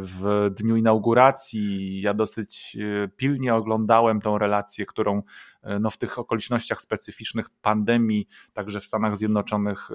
[0.00, 2.00] w dniu inauguracji.
[2.00, 5.22] Ja dosyć e, pilnie oglądałem tą relację, którą
[5.62, 9.88] e, no, w tych okolicznościach specyficznych pandemii, także w Stanach Zjednoczonych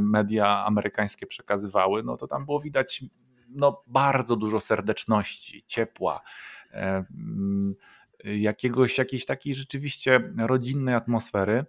[0.00, 2.02] media amerykańskie przekazywały.
[2.02, 3.04] No to tam było widać
[3.48, 6.20] no, bardzo dużo serdeczności, ciepła
[8.24, 11.64] jakiegoś, jakiejś takiej rzeczywiście rodzinnej atmosfery.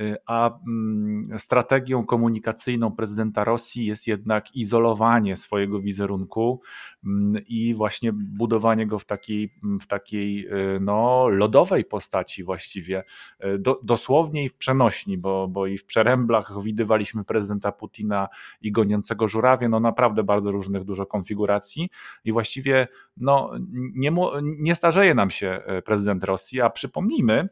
[0.00, 6.60] Y, a mm, strategią komunikacyjną prezydenta Rosji jest jednak izolowanie swojego wizerunku
[7.04, 13.04] mm, i właśnie budowanie go w takiej, mm, w takiej y, no, lodowej postaci właściwie,
[13.44, 18.28] y, Do, dosłownie i w przenośni, bo, bo i w przeręblach widywaliśmy prezydenta Putina
[18.60, 21.90] i goniącego żurawie, no naprawdę bardzo różnych dużo konfiguracji.
[22.24, 23.50] I właściwie no,
[23.94, 27.48] nie, nie starzeje nam się prezydent Rosji, a przypomnijmy,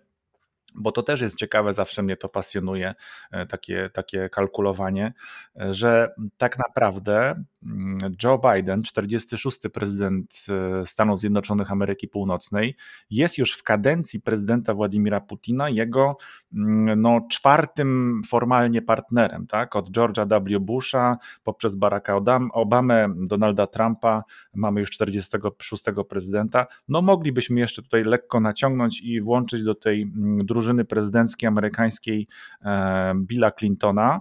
[0.74, 2.94] bo to też jest ciekawe, zawsze mnie to pasjonuje,
[3.30, 5.12] e, takie, takie kalkulowanie,
[5.60, 7.44] e, że tak naprawdę
[8.22, 9.58] Joe Biden, 46.
[9.72, 12.76] prezydent e, Stanów Zjednoczonych Ameryki Północnej,
[13.10, 16.16] jest już w kadencji prezydenta Władimira Putina jego
[16.54, 19.76] mm, no, czwartym formalnie partnerem, tak?
[19.76, 20.60] Od George'a W.
[20.60, 22.20] Busha poprzez Baracka
[22.52, 24.22] Obamę, Donalda Trumpa,
[24.54, 25.84] mamy już 46.
[26.08, 26.66] prezydenta.
[26.88, 32.28] No moglibyśmy jeszcze tutaj lekko naciągnąć i włączyć do tej drużyny mm, drużyny prezydenckiej amerykańskiej
[32.64, 34.20] e, Billa Clintona,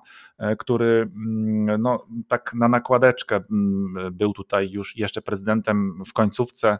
[0.59, 6.77] który mm, no, tak na nakładeczkę mm, był tutaj już jeszcze prezydentem w końcówce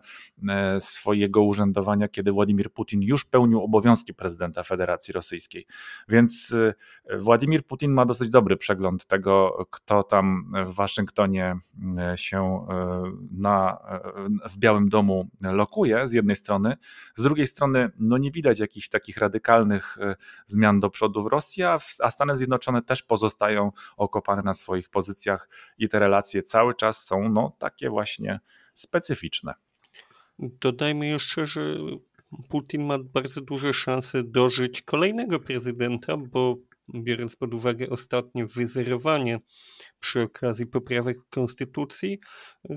[0.50, 5.66] e, swojego urzędowania, kiedy Władimir Putin już pełnił obowiązki prezydenta Federacji Rosyjskiej.
[6.08, 6.56] Więc
[7.20, 11.56] Władimir Putin ma dosyć dobry przegląd tego, kto tam w Waszyngtonie
[12.16, 12.68] się
[13.32, 13.78] na,
[14.50, 16.78] w Białym Domu lokuje z jednej strony,
[17.16, 21.64] z drugiej strony no nie widać jakichś takich radykalnych e, zmian do przodu w Rosji,
[21.64, 23.53] a, Stany Zjednoczone też pozostają
[23.98, 28.40] okopane na swoich pozycjach i te relacje cały czas są no, takie właśnie
[28.74, 29.54] specyficzne.
[30.40, 31.78] Dodajmy jeszcze, że
[32.50, 36.58] Putin ma bardzo duże szanse dożyć kolejnego prezydenta, bo
[36.96, 39.40] biorąc pod uwagę ostatnie wyzerowanie
[40.00, 42.20] przy okazji poprawek konstytucji,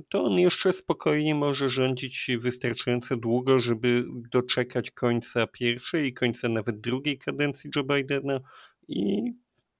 [0.08, 6.80] to on jeszcze spokojnie może rządzić wystarczająco długo, żeby doczekać końca pierwszej i końca nawet
[6.80, 8.40] drugiej kadencji Joe Bidena
[8.88, 9.32] i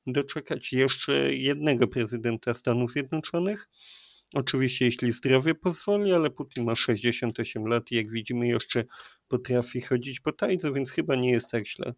[0.07, 3.69] doczekać jeszcze jednego prezydenta Stanów Zjednoczonych.
[4.35, 8.85] Oczywiście, jeśli zdrowie pozwoli, ale Putin ma 68 lat i jak widzimy, jeszcze
[9.29, 11.95] potrafi chodzić po tajdze, więc chyba nie jest tak źle.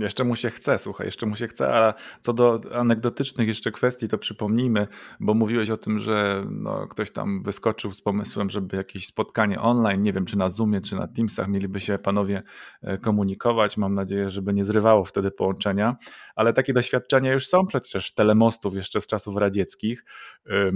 [0.00, 4.08] Jeszcze mu się chce, słuchaj, jeszcze mu się chce, a co do anegdotycznych jeszcze kwestii,
[4.08, 4.86] to przypomnijmy,
[5.20, 10.00] bo mówiłeś o tym, że no, ktoś tam wyskoczył z pomysłem, żeby jakieś spotkanie online,
[10.00, 12.42] nie wiem czy na Zoomie, czy na Teamsach mieliby się panowie
[12.82, 13.76] e, komunikować.
[13.76, 15.96] Mam nadzieję, żeby nie zrywało wtedy połączenia,
[16.36, 20.04] ale takie doświadczenia już są przecież telemostów jeszcze z czasów radzieckich
[20.46, 20.70] e,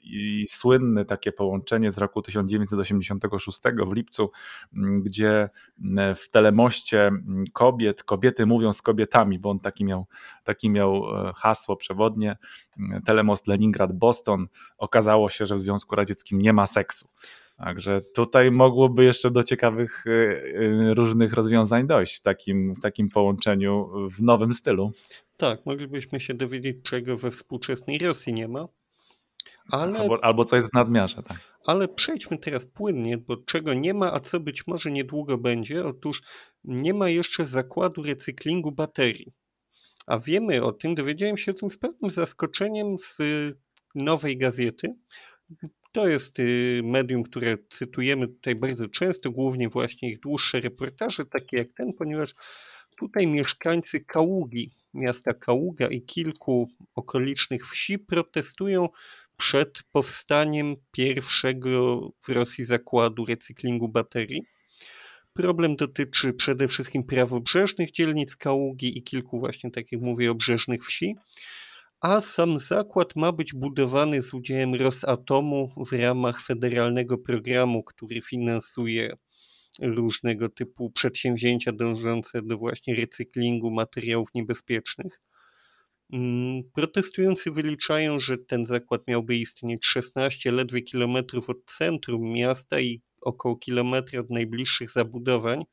[0.00, 4.30] i słynne takie połączenie z roku 1986 w lipcu,
[5.02, 5.48] gdzie
[6.14, 7.10] w telemoście
[7.52, 10.06] kobiet, kobiety mówią z kobietami, bo on taki miał,
[10.44, 12.36] taki miał e, hasło przewodnie,
[12.78, 14.46] mm, telemost Leningrad-Boston.
[14.78, 17.08] Okazało się, że w Związku Radzieckim nie ma seksu.
[17.56, 23.08] Także tutaj mogłoby jeszcze do ciekawych e, e, różnych rozwiązań dojść w takim, w takim
[23.08, 24.92] połączeniu w nowym stylu.
[25.36, 28.68] Tak, moglibyśmy się dowiedzieć, czego we współczesnej Rosji nie ma.
[29.72, 31.22] Ale, albo, albo co jest w nadmiarze.
[31.22, 31.38] Tak.
[31.66, 35.86] Ale przejdźmy teraz płynnie, bo czego nie ma, a co być może niedługo będzie.
[35.86, 36.22] Otóż
[36.64, 39.32] nie ma jeszcze zakładu recyklingu baterii.
[40.06, 43.18] A wiemy o tym, dowiedziałem się o tym z pewnym zaskoczeniem z
[43.94, 44.94] nowej gazety.
[45.92, 51.56] To jest y, medium, które cytujemy tutaj bardzo często, głównie właśnie ich dłuższe reportaże, takie
[51.56, 52.34] jak ten, ponieważ
[52.98, 58.88] tutaj mieszkańcy Kaługi, miasta Kaługa i kilku okolicznych wsi protestują
[59.40, 64.42] przed powstaniem pierwszego w Rosji zakładu recyklingu baterii.
[65.32, 71.14] Problem dotyczy przede wszystkim prawobrzeżnych dzielnic Kaługi i kilku właśnie, tak jak mówię, obrzeżnych wsi,
[72.00, 79.16] a sam zakład ma być budowany z udziałem Rosatomu w ramach federalnego programu, który finansuje
[79.82, 85.20] różnego typu przedsięwzięcia dążące do właśnie recyklingu materiałów niebezpiecznych.
[86.12, 93.00] Mm, protestujący wyliczają, że ten zakład miałby istnieć 16 ledwie kilometrów od centrum miasta i
[93.20, 95.64] około kilometra od najbliższych zabudowań.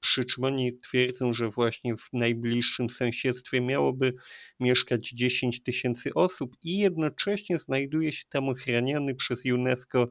[0.00, 4.14] Przy czym oni twierdzą, że właśnie w najbliższym sąsiedztwie miałoby
[4.60, 10.08] mieszkać 10 tysięcy osób i jednocześnie znajduje się tam ochraniany przez UNESCO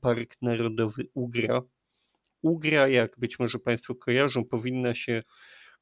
[0.00, 1.62] Park Narodowy Ugra.
[2.42, 5.22] Ugra, jak być może Państwo kojarzą, powinna się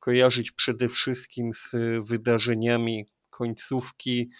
[0.00, 1.76] kojarzyć przede wszystkim z
[2.08, 4.30] wydarzeniami końcówki,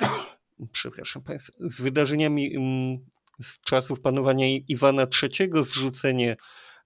[0.72, 2.98] przepraszam Państwa, z wydarzeniami mm,
[3.42, 6.36] z czasów panowania Iwana III, zrzucenie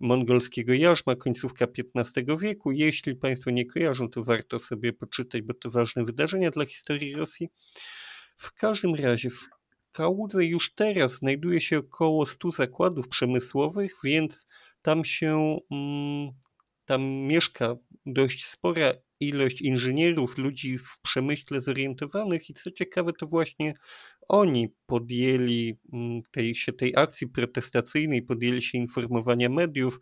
[0.01, 2.73] mongolskiego jarzma, końcówka XV wieku.
[2.73, 7.49] Jeśli Państwo nie kojarzą, to warto sobie poczytać, bo to ważne wydarzenia dla historii Rosji.
[8.37, 9.49] W każdym razie w
[9.93, 14.47] Kałudze już teraz znajduje się około 100 zakładów przemysłowych, więc
[14.83, 16.33] tam się mm,
[16.85, 23.75] tam mieszka dość spora ilość inżynierów, ludzi w przemyśle zorientowanych i co ciekawe, to właśnie
[24.29, 30.01] oni podjęli mm, tej, się tej akcji protestacyjnej, podjęli się informowania mediów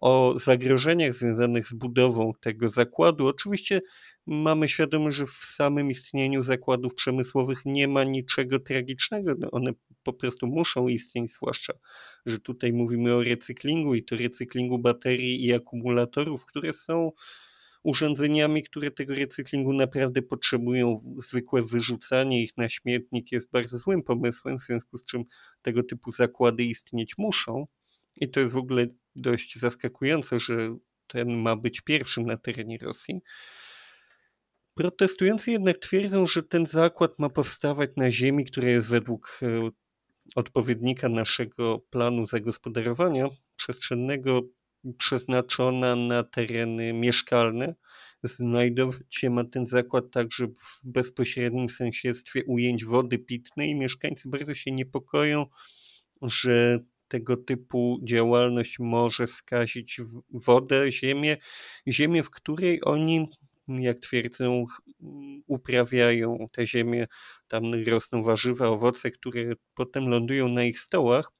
[0.00, 3.26] o zagrożeniach związanych z budową tego zakładu.
[3.26, 3.80] Oczywiście
[4.26, 9.34] mamy świadomość, że w samym istnieniu zakładów przemysłowych nie ma niczego tragicznego.
[9.38, 9.72] No one
[10.12, 11.72] po prostu muszą istnieć, zwłaszcza,
[12.26, 17.12] że tutaj mówimy o recyklingu i to recyklingu baterii i akumulatorów, które są
[17.82, 20.96] urządzeniami, które tego recyklingu naprawdę potrzebują.
[21.16, 25.24] Zwykłe wyrzucanie ich na śmietnik jest bardzo złym pomysłem, w związku z czym
[25.62, 27.66] tego typu zakłady istnieć muszą.
[28.16, 33.20] I to jest w ogóle dość zaskakujące, że ten ma być pierwszym na terenie Rosji.
[34.74, 39.70] Protestujący jednak twierdzą, że ten zakład ma powstawać na ziemi, która jest według e,
[40.34, 44.42] odpowiednika naszego planu zagospodarowania przestrzennego
[44.98, 47.74] przeznaczona na tereny mieszkalne.
[48.22, 53.74] Znajdować się ma ten zakład także w bezpośrednim sąsiedztwie ujęć wody pitnej.
[53.74, 55.46] Mieszkańcy bardzo się niepokoją,
[56.22, 61.36] że tego typu działalność może skazić wodę, ziemię,
[61.88, 63.28] ziemię, w której oni,
[63.68, 64.66] jak twierdzą,
[65.46, 67.06] uprawiają te ziemię,
[67.48, 71.32] tam rosną warzywa, owoce, które potem lądują na ich stołach.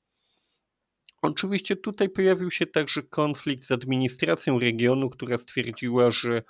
[1.22, 6.42] Oczywiście tutaj pojawił się także konflikt z administracją regionu, która stwierdziła, że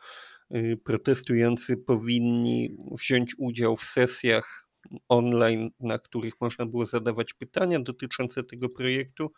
[0.54, 4.68] y, protestujący powinni wziąć udział w sesjach
[5.08, 9.32] online, na których można było zadawać pytania dotyczące tego projektu.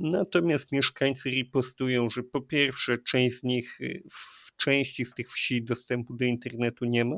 [0.00, 5.64] Natomiast mieszkańcy ripostują, że po pierwsze, część z nich y, w części z tych wsi
[5.64, 7.16] dostępu do internetu nie ma.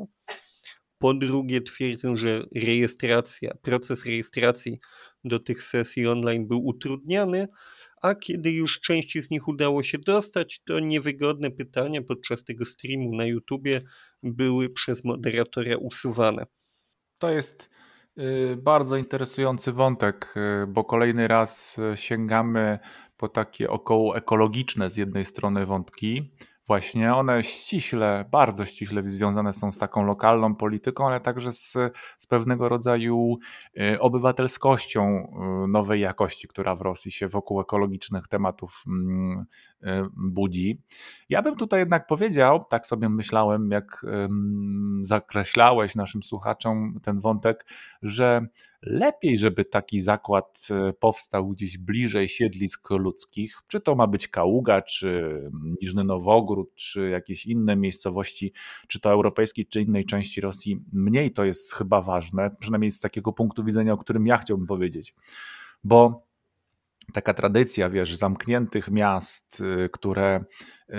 [0.98, 4.80] Po drugie, twierdzą, że rejestracja, proces rejestracji
[5.24, 7.48] do tych sesji online był utrudniany,
[8.02, 13.16] a kiedy już części z nich udało się dostać, to niewygodne pytania podczas tego streamu
[13.16, 13.82] na YouTubie
[14.22, 16.46] były przez moderatora usuwane.
[17.18, 17.70] To jest
[18.56, 22.78] bardzo interesujący wątek, y, bo kolejny raz y, sięgamy
[23.16, 26.32] po takie około ekologiczne z jednej strony wątki,
[26.66, 31.72] Właśnie one ściśle, bardzo ściśle związane są z taką lokalną polityką, ale także z,
[32.18, 33.36] z pewnego rodzaju
[33.80, 35.32] y, obywatelskością
[35.64, 39.44] y, nowej jakości, która w Rosji się wokół ekologicznych tematów mm,
[39.82, 40.82] y, budzi.
[41.28, 44.06] Ja bym tutaj jednak powiedział, tak sobie myślałem, jak
[45.02, 47.66] zakreślałeś naszym słuchaczom ten wątek,
[48.02, 48.46] że
[48.82, 54.82] lepiej, żeby taki zakład e, powstał gdzieś bliżej siedlisk ludzkich, czy to ma być Kaługa,
[54.82, 55.40] czy
[55.82, 58.52] Niżny Nowogród, czy jakieś inne miejscowości,
[58.88, 63.32] czy to europejskiej, czy innej części Rosji, mniej to jest chyba ważne, przynajmniej z takiego
[63.32, 65.14] punktu widzenia, o którym ja chciałbym powiedzieć.
[65.84, 66.26] Bo
[67.12, 70.44] taka tradycja, wiesz, zamkniętych miast, y, które,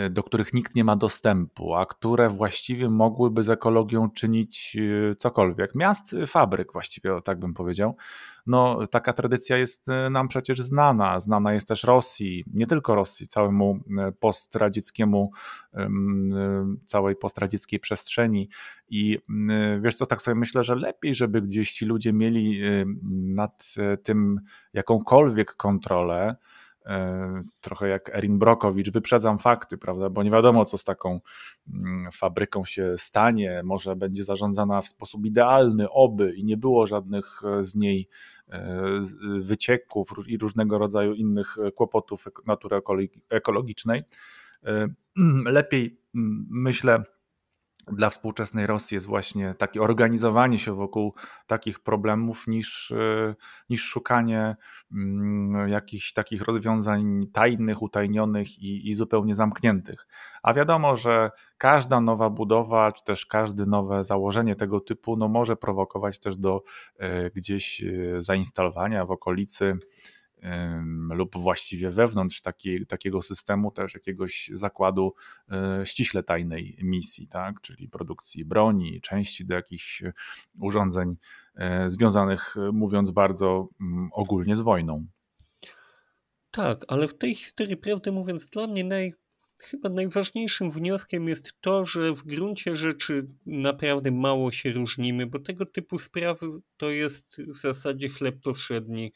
[0.10, 5.75] do których nikt nie ma dostępu, a które właściwie mogłyby z ekologią czynić y, cokolwiek.
[5.75, 7.95] Miast, fabryk właściwie, tak bym powiedział.
[8.47, 11.19] No, taka tradycja jest nam przecież znana.
[11.19, 13.79] Znana jest też Rosji, nie tylko Rosji, całemu
[14.19, 15.32] postradzieckiemu,
[16.86, 18.49] całej postradzieckiej przestrzeni.
[18.89, 19.19] I
[19.82, 22.62] wiesz co, tak sobie myślę, że lepiej, żeby gdzieś ci ludzie mieli
[23.12, 24.41] nad tym
[24.73, 26.36] jakąkolwiek kontrolę, e,
[27.62, 31.19] trochę jak Erin Brokowicz, wyprzedzam fakty, prawda, bo nie wiadomo, co z taką
[31.74, 37.41] mm, fabryką się stanie, może będzie zarządzana w sposób idealny, oby i nie było żadnych
[37.43, 38.10] e, z niej
[38.50, 39.02] e,
[39.39, 42.82] wycieków i różnego rodzaju innych kłopotów natury
[43.30, 44.04] ekologicznej.
[45.46, 46.00] Lepiej,
[46.50, 47.04] myślę,
[47.91, 51.14] dla współczesnej Rosji jest właśnie takie organizowanie się wokół
[51.47, 53.36] takich problemów niż, e,
[53.70, 54.55] niż szukanie
[54.91, 60.07] mm, jakichś takich rozwiązań tajnych, utajnionych i, i zupełnie zamkniętych.
[60.43, 65.55] A wiadomo, że każda nowa budowa, czy też każde nowe założenie tego typu no może
[65.55, 66.64] prowokować też do
[66.97, 69.78] e, gdzieś e, zainstalowania w okolicy
[71.10, 75.14] lub właściwie wewnątrz taki, takiego systemu też jakiegoś zakładu
[75.52, 77.62] e, ściśle tajnej misji, tak?
[77.62, 80.04] czyli produkcji broni, części do jakichś
[80.60, 81.16] urządzeń
[81.56, 85.06] e, związanych, mówiąc bardzo mm, ogólnie, z wojną.
[86.52, 89.14] Tak, ale w tej historii, prawdę mówiąc, dla mnie naj,
[89.58, 95.66] chyba najważniejszym wnioskiem jest to, że w gruncie rzeczy naprawdę mało się różnimy, bo tego
[95.66, 99.14] typu sprawy to jest w zasadzie chleb powszedni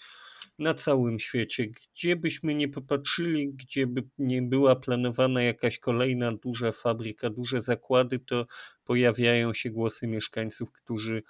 [0.59, 1.67] na całym świecie.
[1.67, 8.19] Gdzie byśmy nie popatrzyli, gdzie by nie była planowana jakaś kolejna duża fabryka, duże zakłady,
[8.19, 8.47] to
[8.85, 11.23] pojawiają się głosy mieszkańców, którzy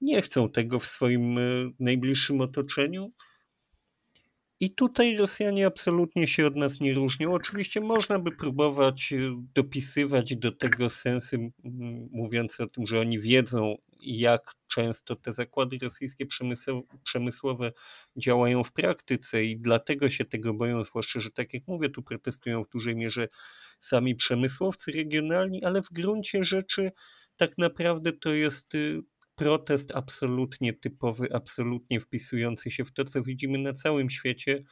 [0.00, 1.42] nie chcą tego w swoim e,
[1.80, 3.12] najbliższym otoczeniu
[4.62, 7.32] i tutaj Rosjanie absolutnie się od nas nie różnią.
[7.32, 9.16] Oczywiście można by próbować e,
[9.54, 11.52] dopisywać do tego sensy,
[12.12, 16.26] mówiąc o tym, że oni wiedzą, jak często te zakłady rosyjskie
[17.04, 17.72] przemysłowe
[18.16, 22.64] działają w praktyce i dlatego się tego boją, zwłaszcza, że tak jak mówię, tu protestują
[22.64, 23.28] w dużej mierze
[23.80, 26.92] sami przemysłowcy regionalni, ale w gruncie rzeczy
[27.36, 29.02] tak naprawdę to jest y,
[29.34, 34.64] protest absolutnie typowy, absolutnie wpisujący się w to, co widzimy na całym świecie.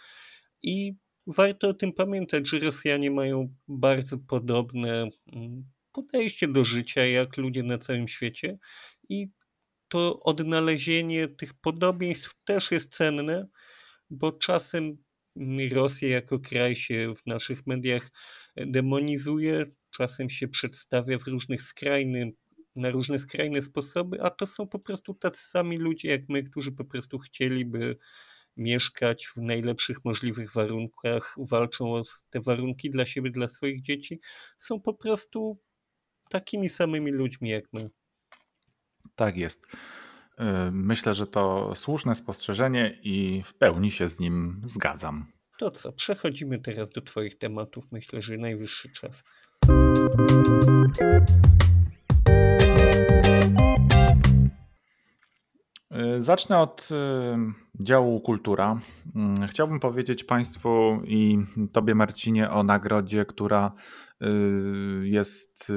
[0.62, 0.94] I
[1.26, 7.62] warto o tym pamiętać, że Rosjanie mają bardzo podobne mm, podejście do życia jak ludzie
[7.62, 8.58] na całym świecie.
[9.08, 9.28] I
[9.88, 13.46] to odnalezienie tych podobieństw też jest cenne,
[14.10, 14.96] bo czasem
[15.72, 18.10] Rosję jako kraj się w naszych mediach
[18.56, 22.34] demonizuje, czasem się przedstawia w różnych skrajnych
[22.76, 26.72] na różne skrajne sposoby, a to są po prostu tacy sami ludzie jak my, którzy
[26.72, 27.96] po prostu chcieliby
[28.56, 34.20] mieszkać w najlepszych możliwych warunkach, walczą o te warunki dla siebie, dla swoich dzieci,
[34.58, 35.58] są po prostu
[36.30, 37.90] takimi samymi ludźmi jak my.
[39.14, 39.66] Tak jest.
[39.66, 45.32] Y, myślę, że to słuszne spostrzeżenie i w pełni się z nim zgadzam.
[45.58, 47.84] To co, przechodzimy teraz do Twoich tematów.
[47.92, 49.24] Myślę, że najwyższy czas.
[56.18, 56.94] Zacznę od y,
[57.84, 58.80] działu kultura.
[59.14, 61.38] Mm, chciałbym powiedzieć Państwu i
[61.72, 63.72] Tobie, Marcinie, o nagrodzie, która
[64.22, 65.72] y, jest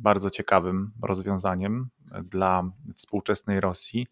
[0.00, 1.88] bardzo ciekawym rozwiązaniem
[2.24, 2.62] dla
[2.94, 4.06] współczesnej Rosji.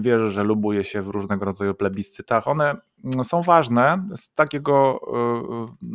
[0.00, 2.48] Wierzę, że lubuje się w różnego rodzaju plebiscytach.
[2.48, 4.08] One mm, są ważne.
[4.16, 5.00] Z takiego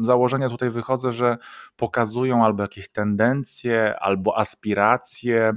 [0.03, 1.37] założenia tutaj wychodzę, że
[1.75, 5.53] pokazują albo jakieś tendencje, albo aspiracje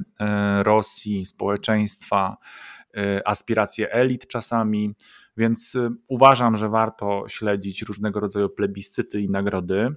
[0.62, 2.36] Rosji, społeczeństwa
[2.75, 2.75] Y,
[3.24, 4.94] aspiracje elit czasami,
[5.36, 9.88] więc y, uważam, że warto śledzić różnego rodzaju plebiscyty i nagrody.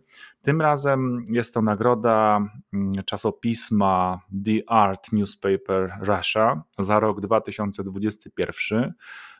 [0.41, 2.39] Tym razem jest to nagroda
[2.73, 8.93] mm, czasopisma The Art Newspaper Russia za rok 2021.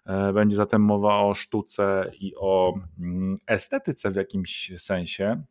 [0.05, 5.43] E, będzie zatem mowa o sztuce i o mm, estetyce w jakimś sensie.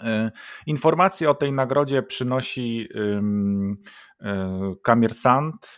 [0.00, 0.30] E,
[0.66, 2.88] informacje o tej nagrodzie przynosi
[4.82, 5.76] Kamersant,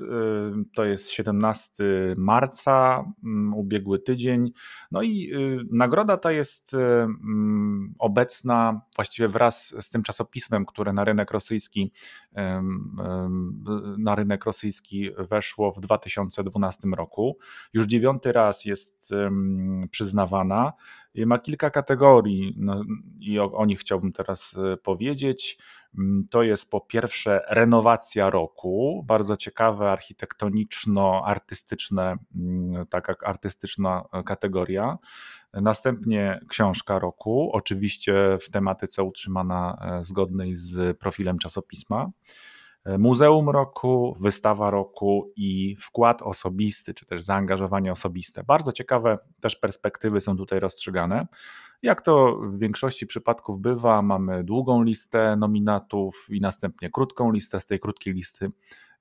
[0.75, 1.85] to jest 17
[2.17, 4.53] marca, mm, ubiegły tydzień.
[4.91, 10.93] No i y, nagroda ta jest y, mm, obecna właściwie wraz z tym czasopismem, które
[10.93, 11.93] na rynek rosyjski
[13.99, 17.39] na rynek rosyjski weszło w 2012 roku.
[17.73, 19.11] Już dziewiąty raz jest
[19.91, 20.73] przyznawana.
[21.27, 22.85] Ma kilka kategorii no,
[23.21, 25.59] i o, o nich chciałbym teraz y, powiedzieć.
[25.99, 34.99] Mm, to jest po pierwsze renowacja roku, bardzo ciekawe architektoniczno-artystyczne, mm, taka artystyczna e, kategoria.
[35.53, 42.11] Następnie książka roku, oczywiście w tematyce utrzymana e, zgodnej z profilem czasopisma.
[42.85, 48.45] E, Muzeum roku, wystawa roku i wkład osobisty, czy też zaangażowanie osobiste.
[48.45, 51.27] Bardzo ciekawe też perspektywy są tutaj rozstrzygane.
[51.87, 57.61] Jak to w większości przypadków bywa, mamy długą listę nominatów i następnie krótką listę.
[57.61, 58.51] Z tej krótkiej listy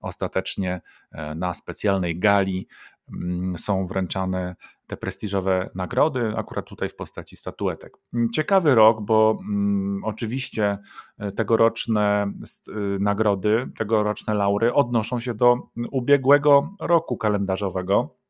[0.01, 0.81] ostatecznie
[1.11, 2.67] e, na specjalnej gali
[3.13, 4.55] mm, są wręczane
[4.87, 7.97] te prestiżowe nagrody, akurat tutaj w postaci statuetek.
[8.33, 10.77] Ciekawy rok, bo mm, oczywiście
[11.17, 12.31] e, tegoroczne
[12.67, 15.57] y, nagrody, tegoroczne laury odnoszą się do
[15.91, 18.24] ubiegłego roku kalendarzowego.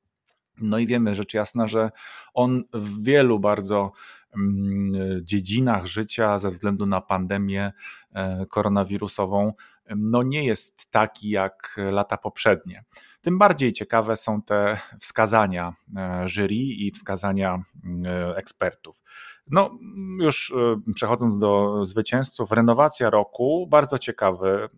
[0.62, 1.92] No i wiemy rzecz jasna, że
[2.34, 3.92] on w wielu bardzo
[4.36, 4.94] mm,
[5.26, 7.74] dziedzinach życia ze względu na pandemię
[8.14, 9.54] e, koronawirusową
[9.96, 12.84] no nie jest taki jak lata poprzednie.
[13.22, 17.64] Tym bardziej ciekawe są te wskazania e, jury i wskazania
[18.06, 19.02] e, ekspertów.
[19.52, 19.78] No,
[20.20, 20.54] już
[20.96, 24.70] przechodząc do zwycięzców, renowacja roku, bardzo ciekawy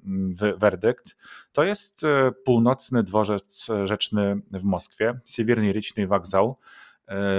[0.58, 1.16] werdykt.
[1.52, 2.02] To jest
[2.46, 6.58] północny dworzec rzeczny w Moskwie, Siewierny Ryczny Wokzał.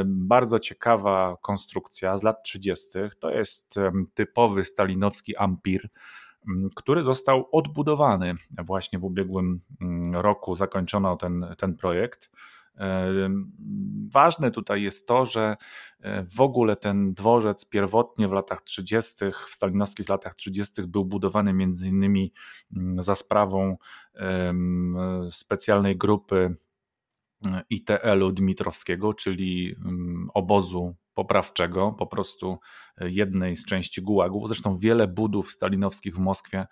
[0.05, 2.89] Bardzo ciekawa konstrukcja z lat 30.
[3.19, 3.75] To jest
[4.15, 5.89] typowy stalinowski ampir,
[6.77, 8.35] który został odbudowany
[8.67, 9.61] właśnie w ubiegłym
[10.13, 10.55] roku.
[10.55, 12.31] Zakończono ten, ten projekt.
[14.13, 15.57] Ważne tutaj jest to, że
[16.01, 19.15] e, w ogóle ten dworzec pierwotnie w latach 30.,
[19.49, 22.33] w stalinowskich latach 30., był budowany między innymi
[22.77, 23.77] mm, za sprawą
[25.31, 26.57] specjalnej grupy
[27.47, 32.59] e, ITL-u Dmitrowskiego, czyli mm, obozu poprawczego, po prostu
[32.97, 34.49] e, jednej z części gułagu.
[34.49, 36.67] Zresztą wiele budów stalinowskich w Moskwie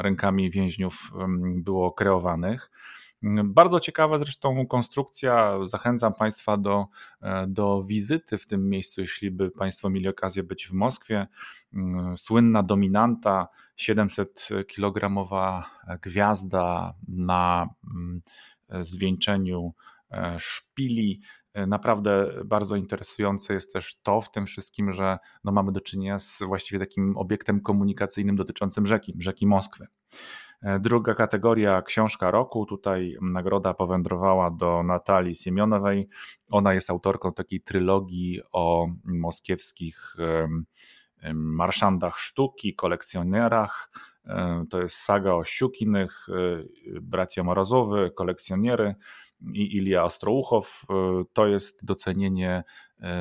[0.00, 1.12] rękami więźniów
[1.56, 2.70] było kreowanych.
[3.44, 5.58] Bardzo ciekawa zresztą konstrukcja.
[5.64, 6.86] Zachęcam Państwa do,
[7.20, 11.26] e, do wizyty w tym miejscu, jeśli by Państwo mieli okazję być w Moskwie.
[11.72, 13.48] Mm, słynna dominanta,
[13.78, 15.62] 700-kilogramowa
[16.02, 18.22] gwiazda na mm,
[18.80, 19.74] zwieńczeniu
[20.10, 21.20] e, szpili.
[21.54, 26.18] E, naprawdę bardzo interesujące jest też to w tym wszystkim, że no mamy do czynienia
[26.18, 29.86] z właściwie takim obiektem komunikacyjnym dotyczącym rzeki, rzeki Moskwy.
[30.62, 32.66] E, druga kategoria książka roku.
[32.66, 36.08] Tutaj nagroda powędrowała do Natalii Siemionowej.
[36.50, 40.16] Ona jest autorką takiej trylogii o moskiewskich
[41.34, 43.90] marszandach sztuki, kolekcjonerach.
[44.26, 48.94] E, to jest saga o Siukinych, e, bracia Morozowy, kolekcjonery
[49.52, 50.84] i Ilia Ostrouchow.
[51.32, 52.64] To jest docenienie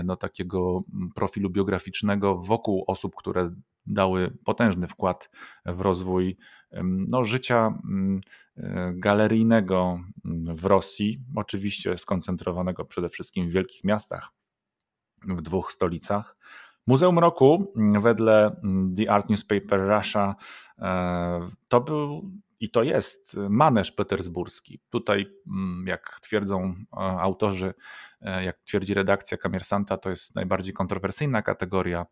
[0.03, 0.83] no, takiego
[1.15, 3.51] profilu biograficznego wokół osób, które
[3.87, 5.29] dały potężny wkład
[5.65, 6.37] w rozwój
[7.11, 8.21] no, życia mm,
[8.57, 14.29] e, galeryjnego mm, w Rosji, oczywiście skoncentrowanego przede wszystkim w wielkich miastach,
[15.27, 16.37] w dwóch stolicach.
[16.87, 18.61] Muzeum Roku, mm, wedle
[18.97, 20.35] The Art Newspaper Russia,
[20.79, 24.79] e, to był i to jest maneż petersburski.
[24.89, 25.25] Tutaj,
[25.85, 27.73] jak twierdzą e, autorzy,
[28.21, 32.05] jak twierdzi redakcja Kamersanta, to jest najbardziej kontrowersyjna kategoria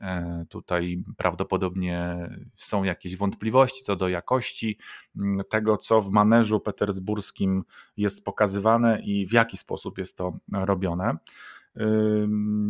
[0.00, 4.78] E, tutaj prawdopodobnie są jakieś wątpliwości co do jakości
[5.16, 7.64] mm, tego, co w maneżu petersburskim
[7.96, 11.16] jest pokazywane i w jaki sposób jest to robione.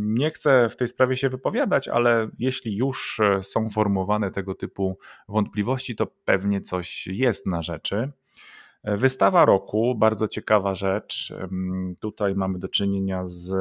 [0.00, 4.98] Nie chcę w tej sprawie się wypowiadać, ale jeśli już są formułowane tego typu
[5.28, 8.12] wątpliwości, to pewnie coś jest na rzeczy.
[8.84, 11.34] Wystawa roku, bardzo ciekawa rzecz.
[12.00, 13.54] Tutaj mamy do czynienia z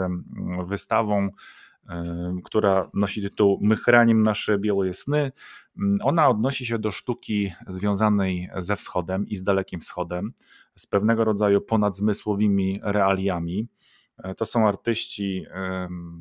[0.67, 1.29] wystawą
[2.43, 5.31] która nosi tytuł My chraniem nasze białe sny.
[5.77, 10.33] Mm, ona odnosi się do sztuki związanej ze wschodem i z dalekim wschodem,
[10.75, 13.67] z pewnego rodzaju ponadzmysłowymi realiami.
[14.23, 15.45] E, to są artyści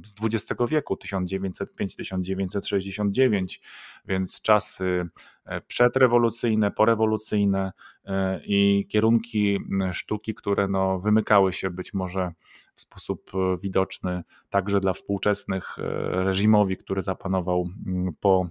[0.05, 3.61] z XX wieku, 1905-1969,
[4.05, 5.09] więc czasy
[5.44, 7.72] e, przedrewolucyjne, porewolucyjne
[8.05, 9.59] e, i kierunki
[9.92, 12.32] sztuki, które no, wymykały się być może
[12.74, 13.30] w sposób
[13.62, 15.76] widoczny także dla współczesnych
[16.11, 17.68] reżimowi, który zapanował
[18.20, 18.49] po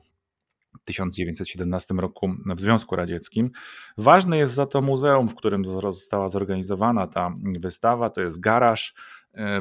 [0.85, 3.51] 1917 roku w Związku Radzieckim.
[3.97, 8.93] Ważne jest za to muzeum, w którym została zorganizowana ta wystawa, to jest garaż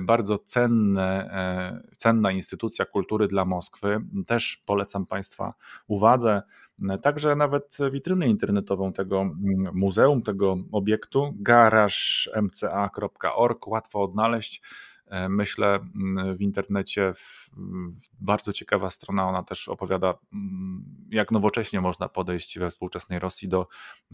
[0.00, 4.00] bardzo cenne, e, cenna instytucja kultury dla Moskwy.
[4.26, 5.54] Też polecam Państwa
[5.86, 6.42] uwadze.
[7.02, 9.34] Także nawet witrynę internetową tego mm,
[9.74, 14.62] muzeum, tego obiektu, garażmca.org, łatwo odnaleźć.
[15.06, 17.12] E, myślę, mm, w internecie
[18.20, 23.68] bardzo ciekawa strona, ona też opowiada, mm, jak nowocześnie można podejść we współczesnej Rosji do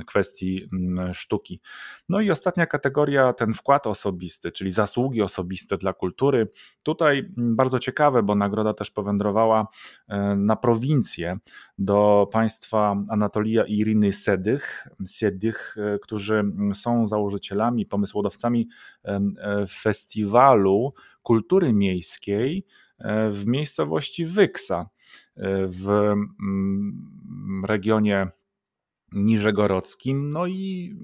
[0.06, 1.60] kwestii mm, sztuki.
[2.08, 6.48] No i ostatnia kategoria, ten wkład osobisty, czyli zasługi osobiste dla kultury.
[6.82, 9.66] Tutaj bardzo ciekawe, bo nagroda też powędrowała
[10.08, 11.38] e, na prowincję
[11.78, 16.42] do państwa Anatolia i Iriny Sedych, Sedych, e, którzy
[16.74, 18.68] są założycielami, pomysłodawcami
[19.68, 20.81] festiwalu
[21.22, 22.66] kultury miejskiej
[22.98, 24.88] e, w miejscowości Wyksa
[25.36, 28.28] e, w mm, regionie
[29.12, 30.30] niżegorodzkim.
[30.30, 30.94] No i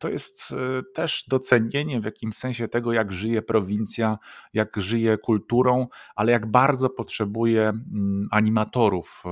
[0.00, 4.18] to jest e, też docenienie w jakimś sensie tego, jak żyje prowincja,
[4.54, 5.86] jak żyje kulturą,
[6.16, 9.22] ale jak bardzo potrzebuje mm, animatorów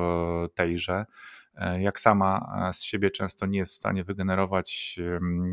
[0.55, 1.05] tejże.
[1.57, 5.01] E, jak sama e, z siebie często nie jest w stanie wygenerować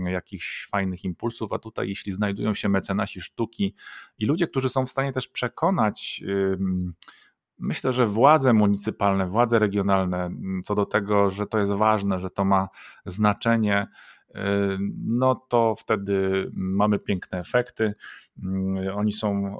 [0.06, 3.76] jakichś fajnych impulsów, a tutaj jeśli znajdują się mecenasi sztuki
[4.18, 6.24] i ludzie, którzy są w stanie też przekonać
[7.60, 10.30] Myślę, że władze municypalne, władze regionalne,
[10.64, 12.70] co do tego, że to jest ważne, że to ma
[13.06, 13.88] znaczenie,
[15.06, 17.94] no to wtedy mamy piękne efekty.
[18.44, 19.58] Mm, oni są,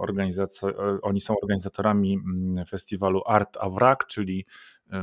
[1.02, 4.46] oni są organizatorami mm, festiwalu Art Avrak, czyli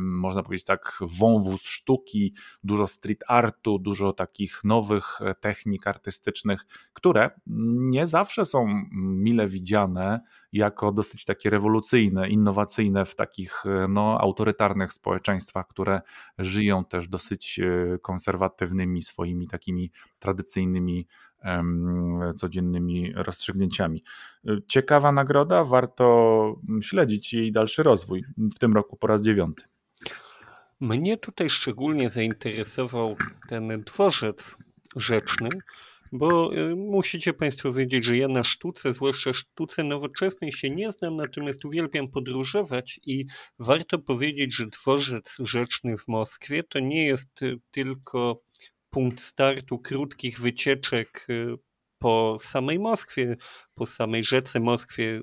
[0.00, 7.30] można powiedzieć tak, wąwóz sztuki, dużo street artu, dużo takich nowych e, technik artystycznych, które
[7.76, 10.20] nie zawsze są mile widziane
[10.52, 16.00] jako dosyć takie rewolucyjne, innowacyjne w takich e, no, autorytarnych społeczeństwach, które
[16.38, 21.06] żyją też dosyć e, konserwatywnymi swoimi takimi tradycyjnymi
[22.36, 24.04] codziennymi rozstrzygnięciami.
[24.68, 28.24] Ciekawa nagroda, warto śledzić jej dalszy rozwój.
[28.38, 29.64] W tym roku po raz dziewiąty.
[30.80, 33.16] Mnie tutaj szczególnie zainteresował
[33.48, 34.56] ten dworzec
[34.96, 35.48] rzeczny,
[36.12, 41.16] bo y, musicie Państwo wiedzieć, że ja na sztuce, zwłaszcza sztuce nowoczesnej się nie znam,
[41.16, 43.26] natomiast uwielbiam podróżować i
[43.58, 48.42] warto powiedzieć, że dworzec rzeczny w Moskwie to nie jest y, tylko
[48.90, 51.56] punkt startu krótkich wycieczek y,
[51.98, 53.36] po samej Moskwie,
[53.74, 55.20] po samej rzece Moskwie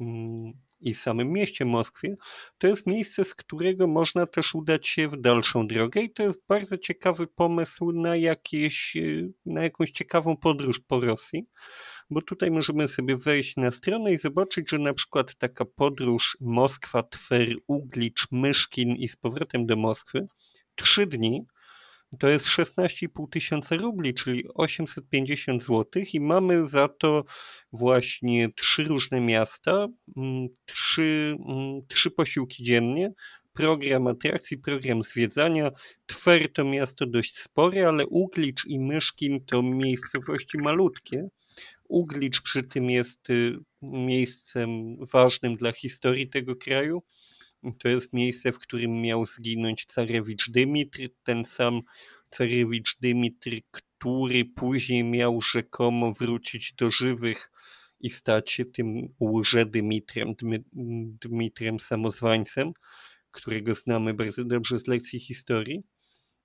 [0.00, 2.16] mm, i samym mieście Moskwie,
[2.58, 6.42] to jest miejsce, z którego można też udać się w dalszą drogę i to jest
[6.48, 11.46] bardzo ciekawy pomysł na, jakieś, y, na jakąś ciekawą podróż po Rosji,
[12.10, 17.02] bo tutaj możemy sobie wejść na stronę i zobaczyć, że na przykład taka podróż Moskwa,
[17.02, 20.26] Twer, Uglicz, Myszkin i z powrotem do Moskwy,
[20.74, 21.46] trzy dni,
[22.18, 27.24] to jest 16,5 tysiąca rubli, czyli 850 zł i mamy za to
[27.72, 33.12] właśnie trzy różne miasta, mm, trzy, mm, trzy posiłki dziennie,
[33.52, 35.70] program atrakcji, program zwiedzania.
[36.06, 41.28] Twer to miasto dość spore, ale Uglicz i Myszkin to miejscowości malutkie.
[41.88, 47.02] Uglicz przy tym jest y, miejscem ważnym dla historii tego kraju.
[47.78, 51.80] To jest miejsce, w którym miał zginąć carewicz Dymitr, ten sam
[52.30, 57.50] carewicz Dymitr, który później miał rzekomo wrócić do żywych
[58.00, 60.34] i stać się tym łże-Dymitrem,
[61.20, 62.72] Dmitrem Samozwańcem,
[63.30, 65.82] którego znamy bardzo dobrze z lekcji historii.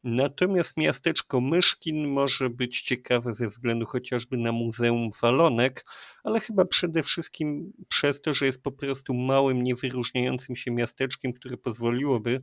[0.08, 5.86] Natomiast miasteczko Myszkin może być ciekawe ze względu chociażby na Muzeum Walonek,
[6.24, 11.58] ale chyba przede wszystkim przez to, że jest po prostu małym, niewyróżniającym się miasteczkiem, które
[11.58, 12.42] pozwoliłoby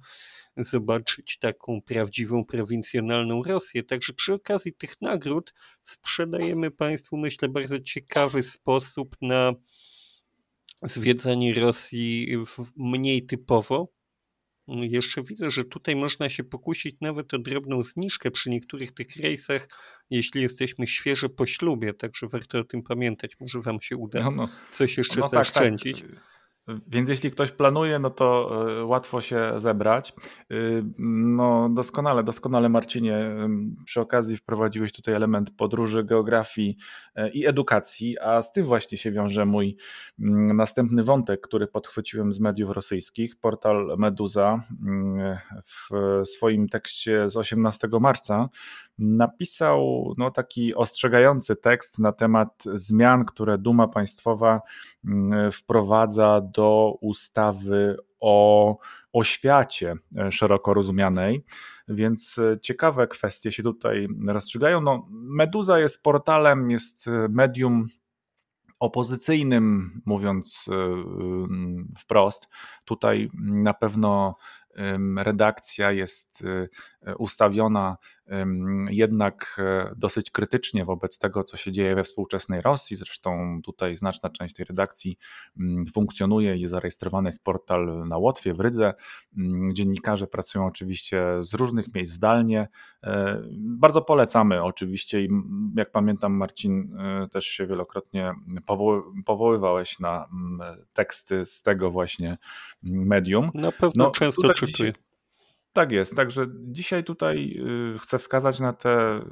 [0.56, 3.82] zobaczyć taką prawdziwą, prowincjonalną Rosję.
[3.82, 9.52] Także przy okazji tych nagród sprzedajemy Państwu, myślę, bardzo ciekawy sposób na
[10.82, 12.36] zwiedzanie Rosji
[12.76, 13.88] mniej typowo,
[14.80, 19.68] jeszcze widzę, że tutaj można się pokusić nawet o drobną zniżkę przy niektórych tych rejsach,
[20.10, 23.40] jeśli jesteśmy świeżo po ślubie, także warto o tym pamiętać.
[23.40, 24.48] Może Wam się uda no, no.
[24.70, 26.00] coś jeszcze no, zaoszczędzić.
[26.00, 26.31] Tak, tak.
[26.86, 28.50] Więc jeśli ktoś planuje, no to
[28.80, 30.12] e, łatwo się zebrać.
[30.52, 33.36] Y, no doskonale, doskonale Marcinie.
[33.84, 36.76] Przy okazji wprowadziłeś tutaj element podróży, geografii
[37.14, 39.76] e, i edukacji, a z tym właśnie się wiąże mój
[40.20, 43.36] mm, następny wątek, który podchwyciłem z mediów rosyjskich.
[43.36, 45.90] Portal Meduza mm, w
[46.28, 48.48] swoim tekście z 18 marca
[48.98, 54.60] napisał no, taki ostrzegający tekst na temat zmian, które Duma Państwowa
[55.04, 58.76] mm, wprowadza do ustawy o
[59.12, 61.44] oświacie e, szeroko rozumianej,
[61.88, 64.80] więc e, ciekawe kwestie się tutaj rozstrzygają.
[64.80, 67.86] No, Meduza jest portalem, jest e, medium
[68.80, 70.70] opozycyjnym, mówiąc
[71.98, 72.48] wprost.
[72.84, 74.36] Tutaj na pewno
[75.16, 76.44] redakcja jest
[77.18, 77.96] ustawiona
[78.90, 82.96] jednak e, dosyć krytycznie wobec tego, co się dzieje we współczesnej Rosji.
[82.96, 85.18] Zresztą tutaj znaczna część tej redakcji
[85.60, 88.94] mm, funkcjonuje, jest zarejestrowany jest portal na Łotwie, w Rydze.
[89.36, 92.68] Mm, dziennikarze pracują oczywiście z różnych miejsc zdalnie.
[93.04, 95.28] E, bardzo polecamy oczywiście i
[95.76, 98.32] jak pamiętam Marcin e, też się wielokrotnie
[99.26, 100.28] powoływałeś na
[100.92, 102.38] teksty z tego właśnie
[102.82, 103.50] medium.
[103.54, 104.92] Na pewno no, często czytuję.
[105.72, 106.16] Tak jest.
[106.16, 107.60] Także dzisiaj tutaj
[107.94, 109.22] y, chcę wskazać na te y,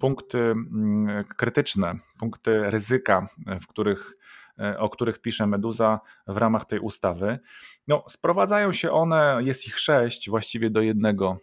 [0.00, 3.28] punkty mm, krytyczne, punkty ryzyka,
[3.60, 4.16] w których,
[4.58, 7.38] e, o których pisze Meduza w ramach tej ustawy.
[7.88, 11.38] No, sprowadzają się one, jest ich sześć, właściwie do jednego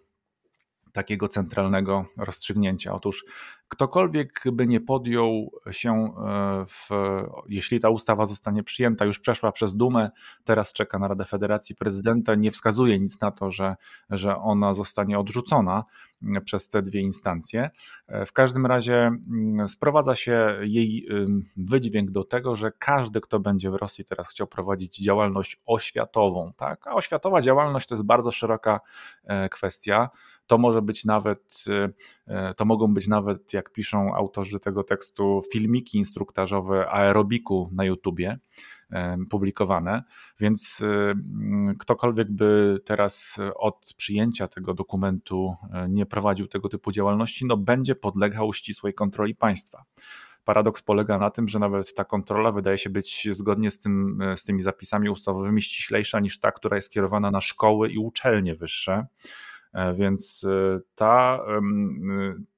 [0.95, 2.93] takiego centralnego rozstrzygnięcia.
[2.93, 3.25] Otóż
[3.67, 6.89] ktokolwiek by nie podjął się, e, w,
[7.49, 10.11] jeśli ta ustawa zostanie przyjęta, już przeszła przez Dumę,
[10.43, 13.75] teraz czeka na Radę Federacji Prezydenta, nie wskazuje nic na to, że,
[14.09, 15.83] że ona zostanie odrzucona
[16.45, 17.69] przez te dwie instancje.
[18.07, 21.07] E, w każdym razie mm, sprowadza się jej
[21.57, 26.87] wydźwięk do tego, że każdy, kto będzie w Rosji teraz chciał prowadzić działalność oświatową, tak?
[26.87, 28.79] a oświatowa działalność to jest bardzo szeroka
[29.23, 30.09] e, kwestia.
[30.47, 31.63] To może być nawet,
[32.57, 38.39] to mogą być nawet jak piszą autorzy tego tekstu, filmiki instruktażowe aerobiku na YouTubie
[39.29, 40.03] publikowane,
[40.39, 40.83] więc
[41.79, 45.55] ktokolwiek by teraz od przyjęcia tego dokumentu
[45.89, 49.83] nie prowadził tego typu działalności, no będzie podlegał ścisłej kontroli państwa.
[50.43, 54.43] Paradoks polega na tym, że nawet ta kontrola wydaje się być zgodnie z, tym, z
[54.43, 59.05] tymi zapisami ustawowymi ściślejsza niż ta, która jest kierowana na szkoły i uczelnie wyższe.
[59.75, 61.39] E, więc e, ta,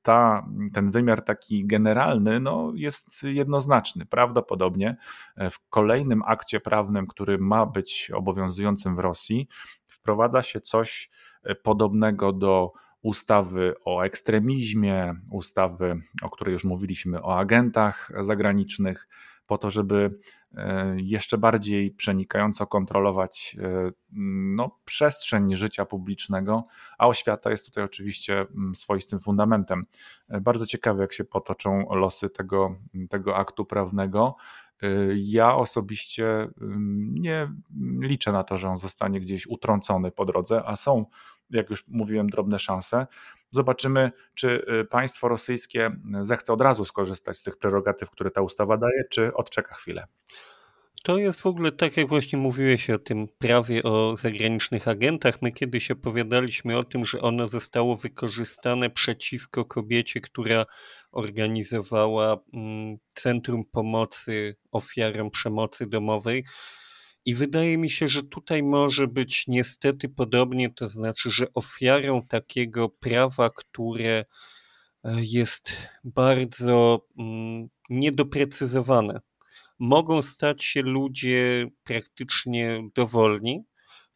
[0.01, 4.05] ta, ten wymiar taki generalny no, jest jednoznaczny.
[4.05, 4.97] Prawdopodobnie
[5.36, 9.47] e, w kolejnym akcie prawnym, który ma być obowiązującym w Rosji,
[9.88, 11.09] wprowadza się coś
[11.63, 19.07] podobnego do ustawy o ekstremizmie, ustawy, o której już mówiliśmy, o agentach zagranicznych,
[19.48, 20.20] po to, żeby
[20.58, 23.91] e, jeszcze bardziej przenikająco kontrolować e,
[24.56, 26.66] no, przestrzeń życia publicznego,
[26.98, 29.86] a oświata jest tutaj oczywiście mm, swoistym fundamentem.
[30.30, 32.76] E, bardzo ciekawe, jak się potoczą losy tego,
[33.10, 34.36] tego aktu prawnego.
[35.16, 36.28] Ja osobiście
[36.62, 37.52] mm, nie
[38.00, 41.06] liczę na to, że on zostanie gdzieś utrącony po drodze, a są
[41.50, 43.08] jak już mówiłem, drobne szanse.
[43.52, 45.91] Zobaczymy, czy y, państwo rosyjskie
[46.22, 50.08] zechce od razu skorzystać z tych prerogatyw, które ta ustawa daje, czy odczeka chwilę.
[51.04, 55.41] To jest w ogóle tak, jak właśnie mówiłeś o tym prawie o zagranicznych agentach.
[55.41, 60.66] My kiedyś opowiadaliśmy o tym, że ono zostało wykorzystane przeciwko kobiecie, która
[61.12, 66.43] organizowała mm, Centrum Pomocy Ofiarom Przemocy Domowej.
[67.28, 72.90] I wydaje mi się, że tutaj może być niestety podobnie, to znaczy, że ofiarą takiego
[72.90, 74.26] prawa, które
[75.04, 79.20] e, jest bardzo mm, niedoprecyzowane,
[79.80, 83.64] mogą stać się ludzie praktycznie dowolni.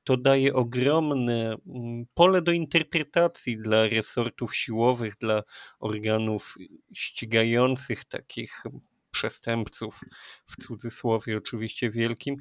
[0.04, 5.44] To daje ogromne mm, pole do interpretacji dla resortów siłowych, dla
[5.80, 6.56] organów
[6.94, 8.64] ścigających takich
[9.12, 10.00] przestępców,
[10.48, 12.38] w cudzysłowie oczywiście wielkim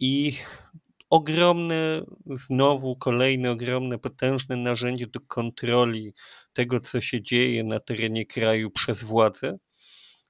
[0.00, 0.32] i
[1.10, 6.14] ogromne, znowu kolejne ogromne, potężne narzędzie do kontroli
[6.52, 9.58] tego, co się dzieje na terenie kraju przez władze.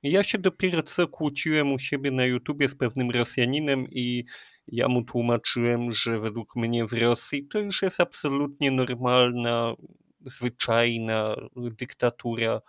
[0.03, 4.25] Ja się dopiero co kłóciłem u siebie na YouTubie z pewnym Rosjaninem i
[4.67, 9.75] ja mu tłumaczyłem, że według mnie w Rosji to już jest absolutnie normalna,
[10.21, 12.61] zwyczajna dyktatura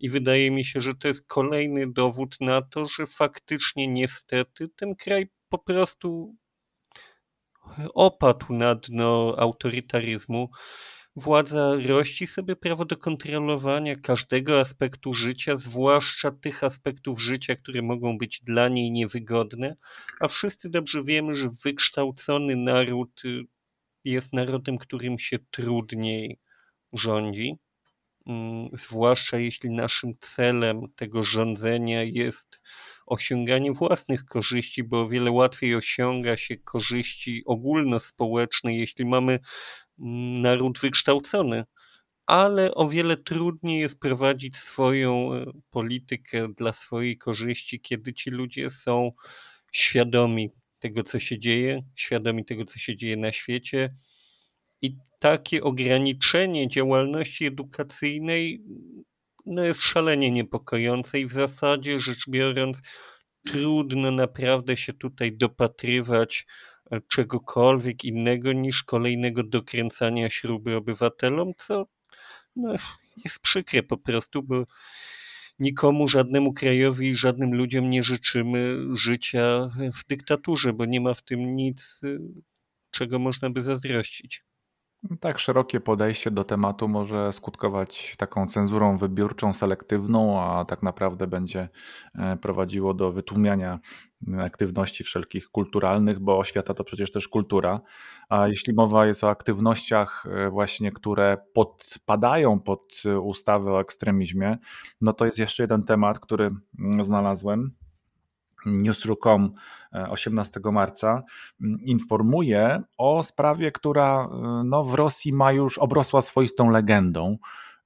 [0.00, 4.94] i wydaje mi się, że to jest kolejny dowód na to, że faktycznie niestety ten
[4.94, 6.36] kraj po prostu
[7.94, 10.50] opadł na dno autorytaryzmu.
[11.16, 18.18] Władza rości sobie prawo do kontrolowania każdego aspektu życia, zwłaszcza tych aspektów życia, które mogą
[18.18, 19.76] być dla niej niewygodne,
[20.20, 23.42] a wszyscy dobrze wiemy, że wykształcony naród y,
[24.04, 26.38] jest narodem, którym się trudniej
[26.92, 27.58] rządzi.
[28.26, 32.60] Mm, zwłaszcza jeśli naszym celem tego rządzenia jest
[33.06, 39.38] osiąganie własnych korzyści, bo o wiele łatwiej osiąga się korzyści ogólnospołeczne, jeśli mamy
[39.98, 41.64] mm, naród wykształcony,
[42.26, 48.70] ale o wiele trudniej jest prowadzić swoją e, politykę dla swojej korzyści, kiedy ci ludzie
[48.70, 49.12] są
[49.72, 53.94] świadomi tego, co się dzieje, świadomi tego, co się dzieje na świecie.
[54.82, 58.62] I takie ograniczenie działalności edukacyjnej
[59.46, 62.82] no jest szalenie niepokojące i w zasadzie rzecz biorąc
[63.46, 66.46] trudno naprawdę się tutaj dopatrywać
[66.90, 71.86] e, czegokolwiek innego niż kolejnego dokręcania śruby obywatelom, co
[72.56, 72.74] no,
[73.24, 74.64] jest przykre po prostu, bo
[75.58, 81.22] nikomu, żadnemu krajowi i żadnym ludziom nie życzymy życia w dyktaturze, bo nie ma w
[81.22, 82.18] tym nic, e,
[82.90, 84.44] czego można by zazdrościć.
[85.20, 91.68] Tak, szerokie podejście do tematu może skutkować taką cenzurą wybiórczą, selektywną, a tak naprawdę będzie
[92.14, 93.78] e, prowadziło do wytłumiania
[94.38, 97.80] aktywności wszelkich kulturalnych, bo oświata to przecież też kultura.
[98.28, 104.58] A jeśli mowa jest o aktywnościach, e, właśnie, które podpadają pod ustawę o ekstremizmie,
[105.00, 106.44] no to jest jeszcze jeden temat, który
[106.78, 107.74] mm, znalazłem
[108.66, 109.54] News.com
[110.08, 111.22] 18 e, marca
[111.60, 117.38] mm, informuje o sprawie, która e, no, w Rosji ma już obrosła swoistą legendą.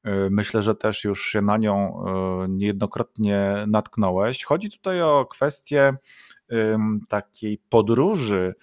[0.05, 2.05] E, myślę, że też już się na nią
[2.49, 4.45] niejednokrotnie natknąłeś.
[4.45, 5.97] Chodzi tutaj o kwestię
[7.09, 8.55] takiej podróży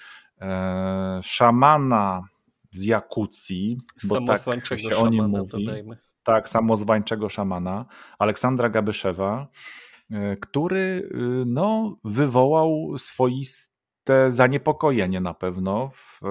[1.21, 2.21] szamana
[2.71, 4.41] z Jakucji, bo tak
[4.77, 5.65] się o nim mówi.
[5.65, 5.97] Dodajmy.
[6.23, 7.85] Tak, samozwańczego szamana,
[8.19, 9.47] Aleksandra Gabyszewa,
[10.39, 16.21] który y, no, wywołał swoiste zaniepokojenie na pewno w,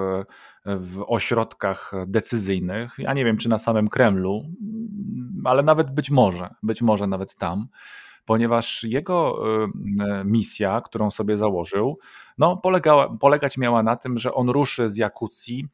[0.66, 2.94] w ośrodkach decyzyjnych.
[2.98, 4.42] Ja nie wiem, czy na samym Kremlu.
[5.44, 7.68] ale nawet być może, być może nawet tam,
[8.24, 9.38] ponieważ jego
[10.24, 11.98] misja, którą sobie założył,
[12.38, 15.68] no, polegała, polegać miała na tym, że on ruszy z Jakucji,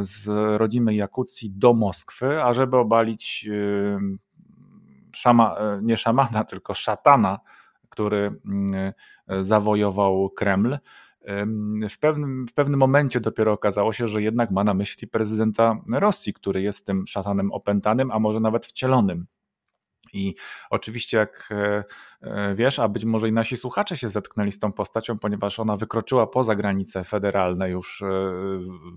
[0.00, 3.48] z rodzimej Jakucji do Moskwy, ażeby obalić
[5.14, 7.40] szama, nie szamana, tylko szatana,
[7.88, 8.40] który
[9.40, 10.78] zawojował Kreml
[11.90, 16.32] w pewnym, w pewnym momencie dopiero okazało się, że jednak ma na myśli prezydenta Rosji,
[16.32, 19.26] który jest tym szatanem opętanym, a może nawet wcielonym.
[20.14, 20.34] I
[20.70, 21.84] oczywiście, jak e,
[22.22, 25.76] e, wiesz, a być może i nasi słuchacze się zetknęli z tą postacią, ponieważ ona
[25.76, 28.06] wykroczyła poza granice federalne już e,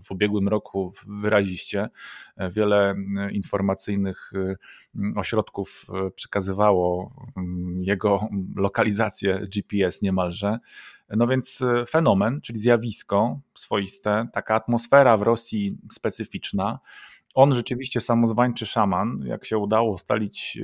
[0.03, 1.89] w ubiegłym roku wyraziście.
[2.51, 2.95] Wiele
[3.31, 4.31] informacyjnych
[5.15, 7.11] ośrodków przekazywało
[7.79, 10.59] jego lokalizację GPS niemalże.
[11.09, 16.79] No więc fenomen, czyli zjawisko swoiste, taka atmosfera w Rosji specyficzna.
[17.33, 20.59] On rzeczywiście samozwańczy szaman, jak się udało ustalić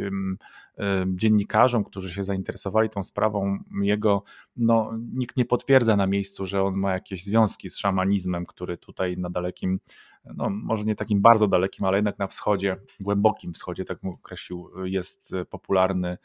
[1.07, 4.23] dziennikarzom, którzy się zainteresowali tą sprawą, jego,
[4.55, 9.17] no, nikt nie potwierdza na miejscu, że on ma jakieś związki z szamanizmem, który tutaj
[9.17, 9.79] na dalekim,
[10.25, 14.69] no może nie takim bardzo dalekim, ale jednak na wschodzie, głębokim wschodzie, tak mu określił,
[14.83, 16.17] jest popularny.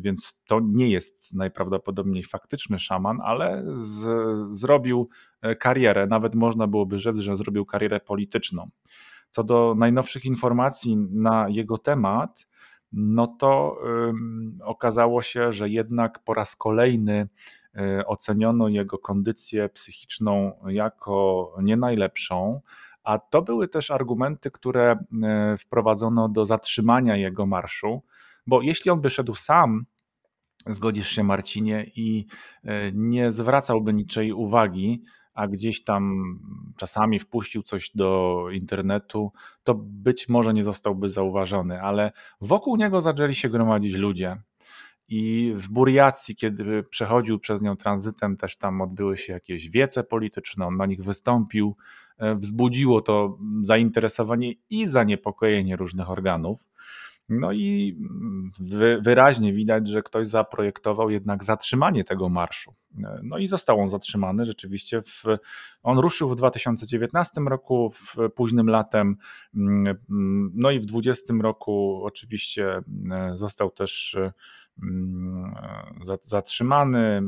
[0.00, 4.08] Więc to nie jest najprawdopodobniej faktyczny szaman, ale z,
[4.56, 5.08] zrobił
[5.42, 8.68] e, karierę, nawet można byłoby rzec, że zrobił karierę polityczną.
[9.30, 12.48] Co do najnowszych informacji na jego temat,
[12.92, 13.78] no to
[14.64, 17.28] okazało się, że jednak po raz kolejny
[17.74, 22.60] um, oceniono jego kondycję psychiczną jako nie najlepszą,
[23.04, 28.02] a to były też argumenty, które um, wprowadzono do zatrzymania jego marszu,
[28.46, 29.86] bo jeśli on by szedł sam,
[30.66, 32.26] zgodzisz się Marcinie, i
[32.92, 35.02] nie zwracałby niczej uwagi,
[35.34, 36.34] a gdzieś tam
[36.76, 39.32] czasami wpuścił coś do internetu,
[39.64, 44.36] to być może nie zostałby zauważony, ale wokół niego zaczęli się gromadzić ludzie.
[45.08, 50.66] I w Buriacji, kiedy przechodził przez nią tranzytem, też tam odbyły się jakieś wiece polityczne,
[50.66, 51.76] on na nich wystąpił.
[52.18, 56.60] E, wzbudziło to zainteresowanie i zaniepokojenie różnych organów.
[57.30, 57.96] No i
[58.60, 62.74] wy, wyraźnie widać, że ktoś zaprojektował jednak zatrzymanie tego marszu.
[63.22, 65.02] No i został on zatrzymany rzeczywiście.
[65.02, 65.24] W,
[65.82, 69.16] on ruszył w 2019 roku, w późnym latem,
[70.54, 72.82] no i w 2020 roku oczywiście
[73.34, 74.32] został też mm,
[76.22, 77.22] zatrzymany,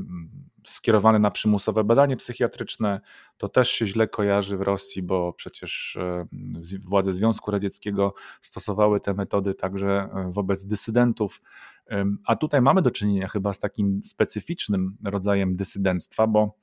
[0.67, 3.01] skierowany na przymusowe badanie psychiatryczne.
[3.37, 6.27] To też się źle kojarzy w Rosji, bo przecież e,
[6.87, 11.43] władze Związku Radzieckiego stosowały te metody także e, wobec dysydentów.
[12.27, 16.57] A tutaj mamy do czynienia chyba z takim specyficznym rodzajem dysydenctwa, bo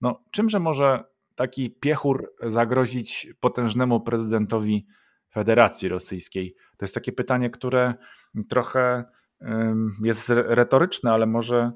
[0.00, 4.86] no, czymże może taki piechur zagrozić potężnemu prezydentowi
[5.30, 6.54] Federacji Rosyjskiej?
[6.76, 7.94] To jest takie pytanie, które
[8.48, 9.04] trochę
[10.02, 11.72] jest retoryczne, ale może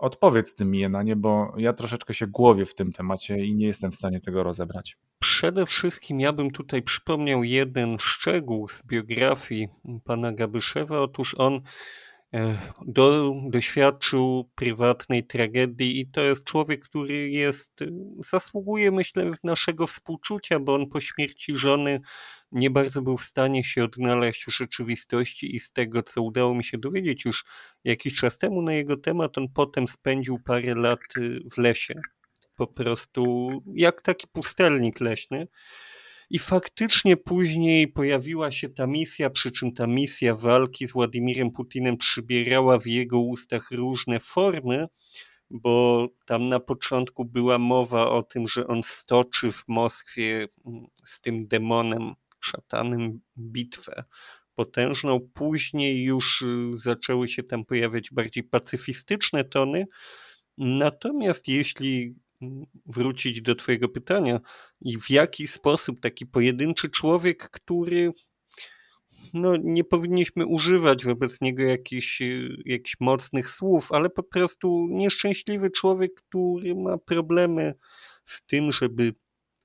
[0.00, 3.66] Odpowiedz tym mi na nie, bo ja troszeczkę się głowię w tym temacie i nie
[3.66, 4.96] jestem w stanie tego rozebrać.
[5.18, 9.68] Przede wszystkim ja bym tutaj przypomniał jeden szczegół z biografii
[10.04, 11.00] pana Gabyszewa.
[11.00, 11.60] Otóż on
[12.34, 17.80] e, do, doświadczył prywatnej tragedii i to jest człowiek, który jest,
[18.30, 22.00] zasługuje myślę naszego współczucia, bo on po śmierci żony
[22.52, 26.64] nie bardzo był w stanie się odnaleźć w rzeczywistości i z tego, co udało mi
[26.64, 27.44] się dowiedzieć już
[27.84, 31.94] jakiś czas temu na jego temat, on potem spędził parę lat y, w lesie.
[32.56, 35.48] Po prostu jak taki pustelnik leśny.
[36.30, 41.96] I faktycznie później pojawiła się ta misja, przy czym ta misja walki z Władimirem Putinem
[41.96, 44.86] przybierała w jego ustach różne formy,
[45.50, 51.20] bo tam na początku była mowa o tym, że on stoczy w Moskwie mm, z
[51.20, 54.04] tym demonem szatanem bitwę
[54.54, 55.20] potężną.
[55.34, 59.84] Później już y, zaczęły się tam pojawiać bardziej pacyfistyczne tony.
[60.58, 64.40] Natomiast jeśli mm, wrócić do Twojego pytania,
[64.80, 68.12] i w jaki sposób taki pojedynczy człowiek, który
[69.34, 75.70] no, nie powinniśmy używać wobec niego jakichś, y, jakichś mocnych słów, ale po prostu nieszczęśliwy
[75.70, 77.74] człowiek, który ma problemy
[78.24, 79.14] z tym, żeby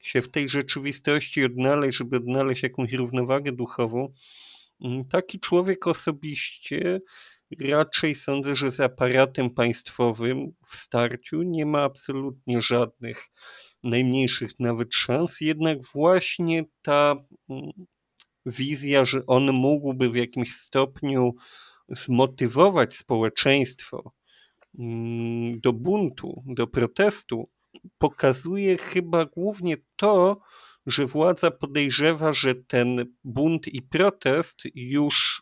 [0.06, 4.14] się w tej rzeczywistości odnaleźć, żeby odnaleźć jakąś równowagę duchową,
[4.82, 7.00] mm, taki człowiek osobiście
[7.60, 13.30] raczej sądzę, że z aparatem państwowym w starciu nie ma absolutnie żadnych
[13.84, 17.16] najmniejszych nawet szans, jednak właśnie ta
[17.50, 17.72] mm,
[18.46, 21.36] wizja, że on mógłby w jakimś stopniu
[21.90, 24.14] zmotywować społeczeństwo
[24.80, 27.50] mm, do buntu, do protestu,
[27.98, 30.40] pokazuje chyba głównie to,
[30.86, 35.42] że władza podejrzewa, że ten bunt i protest już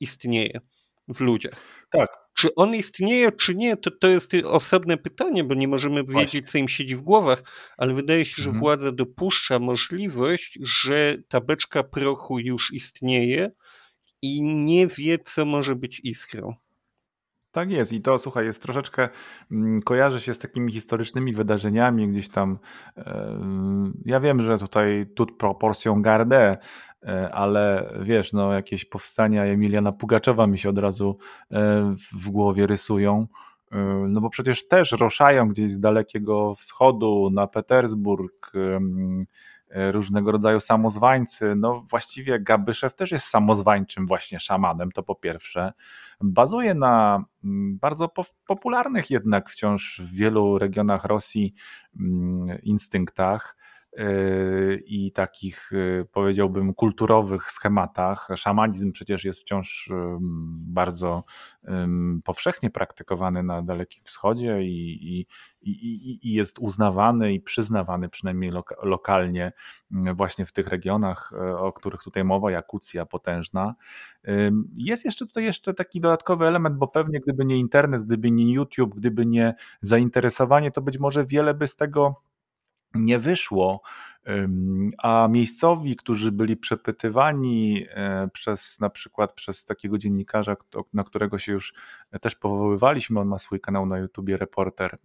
[0.00, 0.60] istnieje
[1.08, 1.86] w ludziach.
[1.90, 2.22] Tak.
[2.34, 6.42] Czy on istnieje, czy nie, to, to jest osobne pytanie, bo nie możemy wiedzieć, Właśnie.
[6.42, 7.42] co im siedzi w głowach,
[7.76, 8.60] ale wydaje się, że mhm.
[8.60, 13.50] władza dopuszcza możliwość, że ta beczka prochu już istnieje
[14.22, 16.54] i nie wie, co może być iskrą.
[17.52, 19.08] Tak jest i to słuchaj, jest troszeczkę,
[19.50, 22.58] mm, kojarzy się z takimi historycznymi wydarzeniami gdzieś tam.
[24.04, 26.56] Ja wiem, że tutaj tut proporcją gardę,
[27.02, 31.18] e, ale wiesz, no jakieś powstania Emiliana Pugaczowa mi się od razu
[31.50, 33.26] e, w głowie rysują.
[33.72, 33.78] E,
[34.08, 38.52] no bo przecież też ruszają gdzieś z dalekiego wschodu na Petersburg,
[39.74, 41.54] różnego rodzaju samozwańcy.
[41.56, 45.72] No właściwie Gabyszew też jest samozwańczym właśnie szamanem, to po pierwsze.
[46.20, 48.08] Bazuje na mm, bardzo
[48.46, 51.54] popularnych jednak wciąż w wielu regionach Rosji
[52.00, 53.56] mm, instynktach
[54.86, 58.28] i takich, y, powiedziałbym, kulturowych schematach.
[58.36, 59.90] Szamanizm przecież jest wciąż
[60.58, 61.24] bardzo
[62.24, 65.26] powszechnie praktykowany na Dalekim Wschodzie i,
[65.62, 69.52] i, i, jest uznawany i przyznawany przynajmniej loka, lokalnie
[69.90, 73.74] właśnie w tych regionach, e, o których tutaj mowa, Jakucja potężna.
[74.76, 78.94] Jest jeszcze tutaj jeszcze taki dodatkowy element, bo pewnie gdyby nie internet, gdyby nie YouTube,
[78.94, 82.22] gdyby nie zainteresowanie, to być może wiele by z tego
[82.94, 83.82] nie wyszło,
[84.98, 90.56] a miejscowi, którzy byli przepytywani e, przez na przykład przez takiego dziennikarza,
[90.92, 91.74] na którego się już
[92.20, 94.98] też powoływaliśmy, on ma swój kanał na YouTubie, reporter,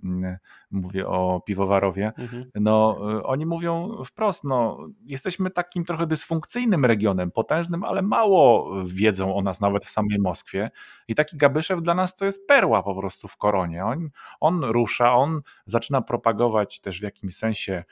[0.72, 2.45] mówię o Piwowarowie, mhm.
[2.55, 9.36] no e, oni mówią wprost, no jesteśmy takim trochę dysfunkcyjnym regionem, potężnym, ale mało wiedzą
[9.36, 10.72] o nas nawet w samej Moskwie
[11.07, 13.86] i taki Gabyszew dla nas to jest perła po prostu w koronie.
[13.86, 14.09] On,
[14.39, 17.84] on rusza, on zaczyna propagować też w jakimś sensie Mm,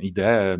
[0.00, 0.58] ideę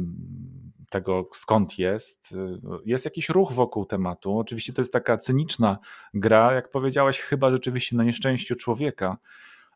[0.90, 2.36] tego, skąd jest.
[2.84, 4.38] Jest jakiś ruch wokół tematu.
[4.38, 5.78] Oczywiście to jest taka cyniczna
[6.14, 9.18] gra, jak powiedziałeś, chyba rzeczywiście na nieszczęściu człowieka.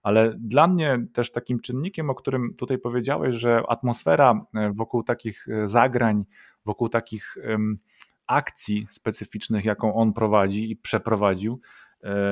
[0.02, 5.48] Ale dla mnie też takim czynnikiem, o którym tutaj powiedziałeś, że atmosfera e, wokół takich
[5.48, 6.24] e, zagrań,
[6.64, 7.36] wokół takich
[8.26, 11.60] akcji specyficznych, jaką on prowadzi i przeprowadził,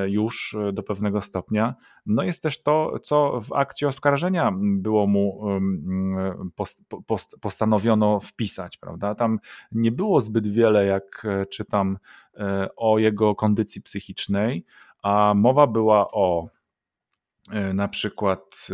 [0.06, 1.74] już do pewnego stopnia.
[2.06, 5.40] No jest też to, co w akcie oskarżenia było mu
[7.40, 9.14] postanowiono wpisać, prawda?
[9.14, 9.38] Tam
[9.72, 11.98] nie było zbyt wiele, jak e, czytam,
[12.36, 14.64] e, o jego kondycji psychicznej,
[15.02, 16.48] a mowa była o
[17.74, 18.68] na przykład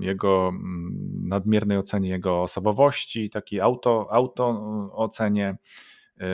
[0.00, 0.52] jego
[1.22, 4.48] nadmiernej ocenie jego osobowości, takiej auto, auto
[4.92, 5.56] ocenie,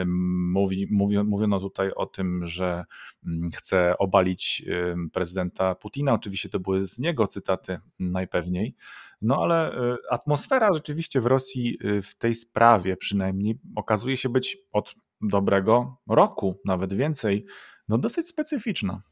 [0.07, 0.89] Mówi,
[1.25, 2.85] mówiono tutaj o tym, że
[3.27, 4.65] mm, chce obalić
[5.13, 6.13] prezydenta Putina.
[6.13, 8.75] Oczywiście to były z niego cytaty najpewniej.
[9.23, 14.59] No ale y, atmosfera rzeczywiście w Rosji y, w tej sprawie przynajmniej okazuje się być
[14.73, 17.47] od dobrego roku, nawet więcej,
[17.89, 19.03] no dosyć specyficzna.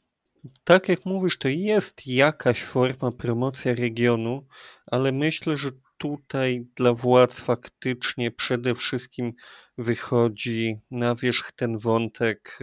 [0.64, 4.46] Tak jak mówisz, to jest jakaś forma promocja regionu,
[4.86, 5.70] ale myślę, że
[6.00, 9.32] tutaj dla władz faktycznie przede wszystkim
[9.78, 12.58] wychodzi na wierzch ten wątek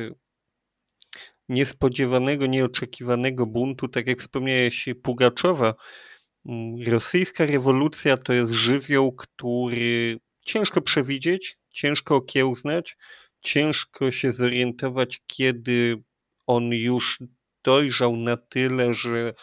[1.49, 5.73] niespodziewanego, nieoczekiwanego buntu, tak jak wspomniałeś, Pugaczowa.
[6.87, 12.97] Rosyjska rewolucja to jest żywioł, który ciężko przewidzieć, ciężko okiełznać,
[13.41, 16.03] ciężko się zorientować, kiedy
[16.47, 17.19] on już
[17.63, 19.33] dojrzał na tyle, że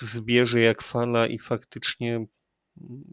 [0.00, 2.26] zbierze jak fala i faktycznie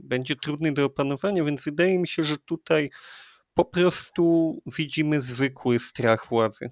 [0.04, 2.90] będzie trudny do opanowania, więc wydaje mi się, że tutaj
[3.54, 6.72] po prostu widzimy zwykły strach władzy.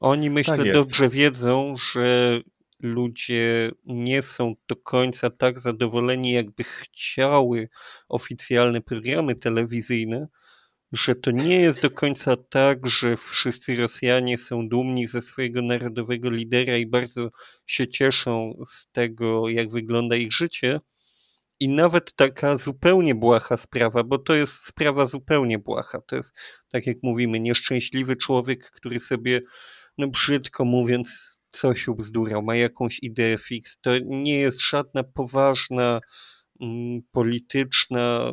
[0.00, 2.40] Oni myślę tak dobrze wiedzą, że
[2.80, 7.68] ludzie nie są do końca tak zadowoleni, jakby chciały
[8.08, 10.28] oficjalne programy telewizyjne,
[10.92, 16.30] że to nie jest do końca tak, że wszyscy Rosjanie są dumni ze swojego narodowego
[16.30, 17.30] lidera i bardzo
[17.66, 20.80] się cieszą z tego, jak wygląda ich życie,
[21.60, 26.00] i nawet taka zupełnie błaha sprawa, bo to jest sprawa zupełnie błaha.
[26.06, 26.34] To jest,
[26.68, 29.40] tak jak mówimy, nieszczęśliwy człowiek, który sobie,
[29.98, 33.80] no brzydko mówiąc, coś ubzdurał, ma jakąś ideę fix.
[33.80, 36.00] To nie jest żadna poważna
[36.60, 38.32] mm, polityczna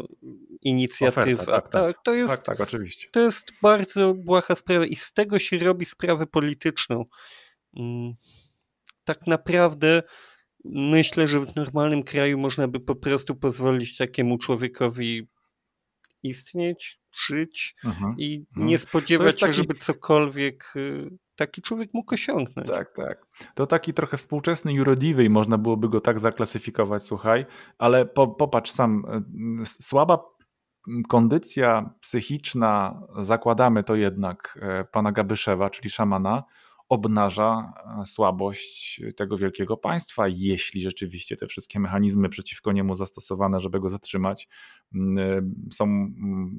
[0.61, 1.43] inicjatywa.
[1.43, 1.71] Oferta, tak, tak.
[1.71, 3.07] tak, to jest, tak, tak, oczywiście.
[3.11, 7.05] To jest bardzo błaha sprawa i z tego się robi sprawę polityczną.
[7.77, 8.13] Mm,
[9.03, 10.03] tak naprawdę
[10.65, 15.27] myślę, że w normalnym kraju można by po prostu pozwolić takiemu człowiekowi
[16.23, 18.15] istnieć, żyć mhm.
[18.17, 18.67] i mhm.
[18.67, 19.53] nie spodziewać się, taki...
[19.53, 22.67] żeby cokolwiek y, taki człowiek mógł osiągnąć.
[22.67, 23.25] Tak, tak.
[23.55, 27.45] To taki trochę współczesny Eurodiwy można byłoby go tak zaklasyfikować, słuchaj,
[27.77, 29.05] ale po, popatrz sam,
[29.61, 30.33] y, słaba
[31.07, 36.43] kondycja psychiczna, zakładamy to jednak e, pana Gabyszewa, czyli szamana,
[36.89, 43.79] obnaża e, słabość tego wielkiego państwa, jeśli rzeczywiście te wszystkie mechanizmy przeciwko niemu zastosowane, żeby
[43.79, 44.47] go zatrzymać,
[45.73, 46.13] są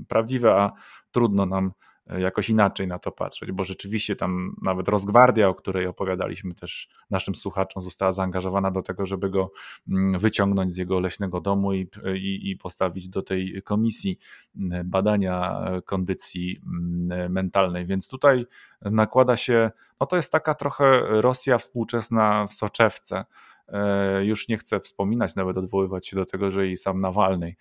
[0.08, 0.72] prawdziwe, a
[1.12, 5.86] trudno nam E, jakoś inaczej na to patrzeć, bo rzeczywiście tam nawet Rozgwardia, o której
[5.86, 9.52] opowiadaliśmy też naszym słuchaczom, została zaangażowana do tego, żeby go
[9.88, 14.18] mm, wyciągnąć z jego leśnego domu i, i, i postawić do tej komisji
[14.56, 17.84] mm, badania e, kondycji mm, mentalnej.
[17.84, 18.46] Więc tutaj
[18.82, 23.24] nakłada się, no to jest taka trochę Rosja współczesna w soczewce.
[23.68, 27.54] E, już nie chcę wspominać, nawet odwoływać się do tego, że i sam Nawalny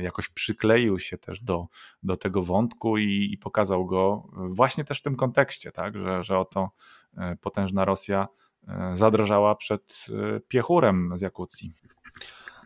[0.00, 1.66] jakoś przykleił się też do,
[2.02, 6.38] do tego wątku i, i pokazał go właśnie też w tym kontekście, tak, że, że
[6.38, 6.70] oto
[7.16, 8.28] e, potężna Rosja
[8.68, 11.74] e, zadrżała przed e, piechurem z Jakucji.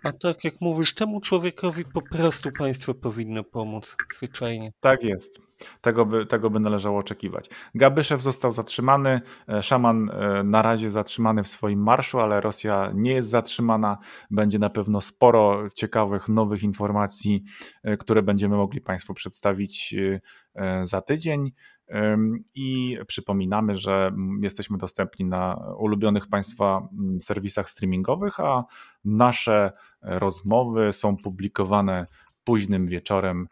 [0.08, 4.72] A tak jak mówisz, temu człowiekowi po prostu państwo powinno pomóc zwyczajnie.
[4.80, 5.40] Tak jest.
[5.80, 7.50] Tego by, tego by należało oczekiwać.
[7.74, 13.12] Gabyszew został zatrzymany, e, szaman e, na razie zatrzymany w swoim marszu, ale Rosja nie
[13.12, 13.98] jest zatrzymana.
[14.30, 17.44] Będzie na pewno sporo ciekawych, nowych informacji,
[17.82, 19.94] e, które będziemy mogli Państwu przedstawić
[20.82, 21.52] za tydzień.
[22.54, 24.12] I przypominamy, że
[24.42, 26.88] jesteśmy dostępni na ulubionych Państwa
[27.20, 28.64] serwisach streamingowych, a
[29.04, 29.72] nasze
[30.02, 32.06] rozmowy są publikowane
[32.44, 33.48] późnym wieczorem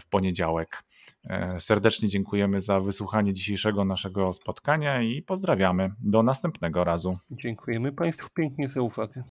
[0.00, 0.82] w poniedziałek.
[1.24, 5.92] E, serdecznie dziękujemy za wysłuchanie dzisiejszego naszego spotkania i pozdrawiamy.
[6.00, 7.18] Do następnego razu.
[7.30, 9.22] Dziękujemy Państwu pięknie za uwagę.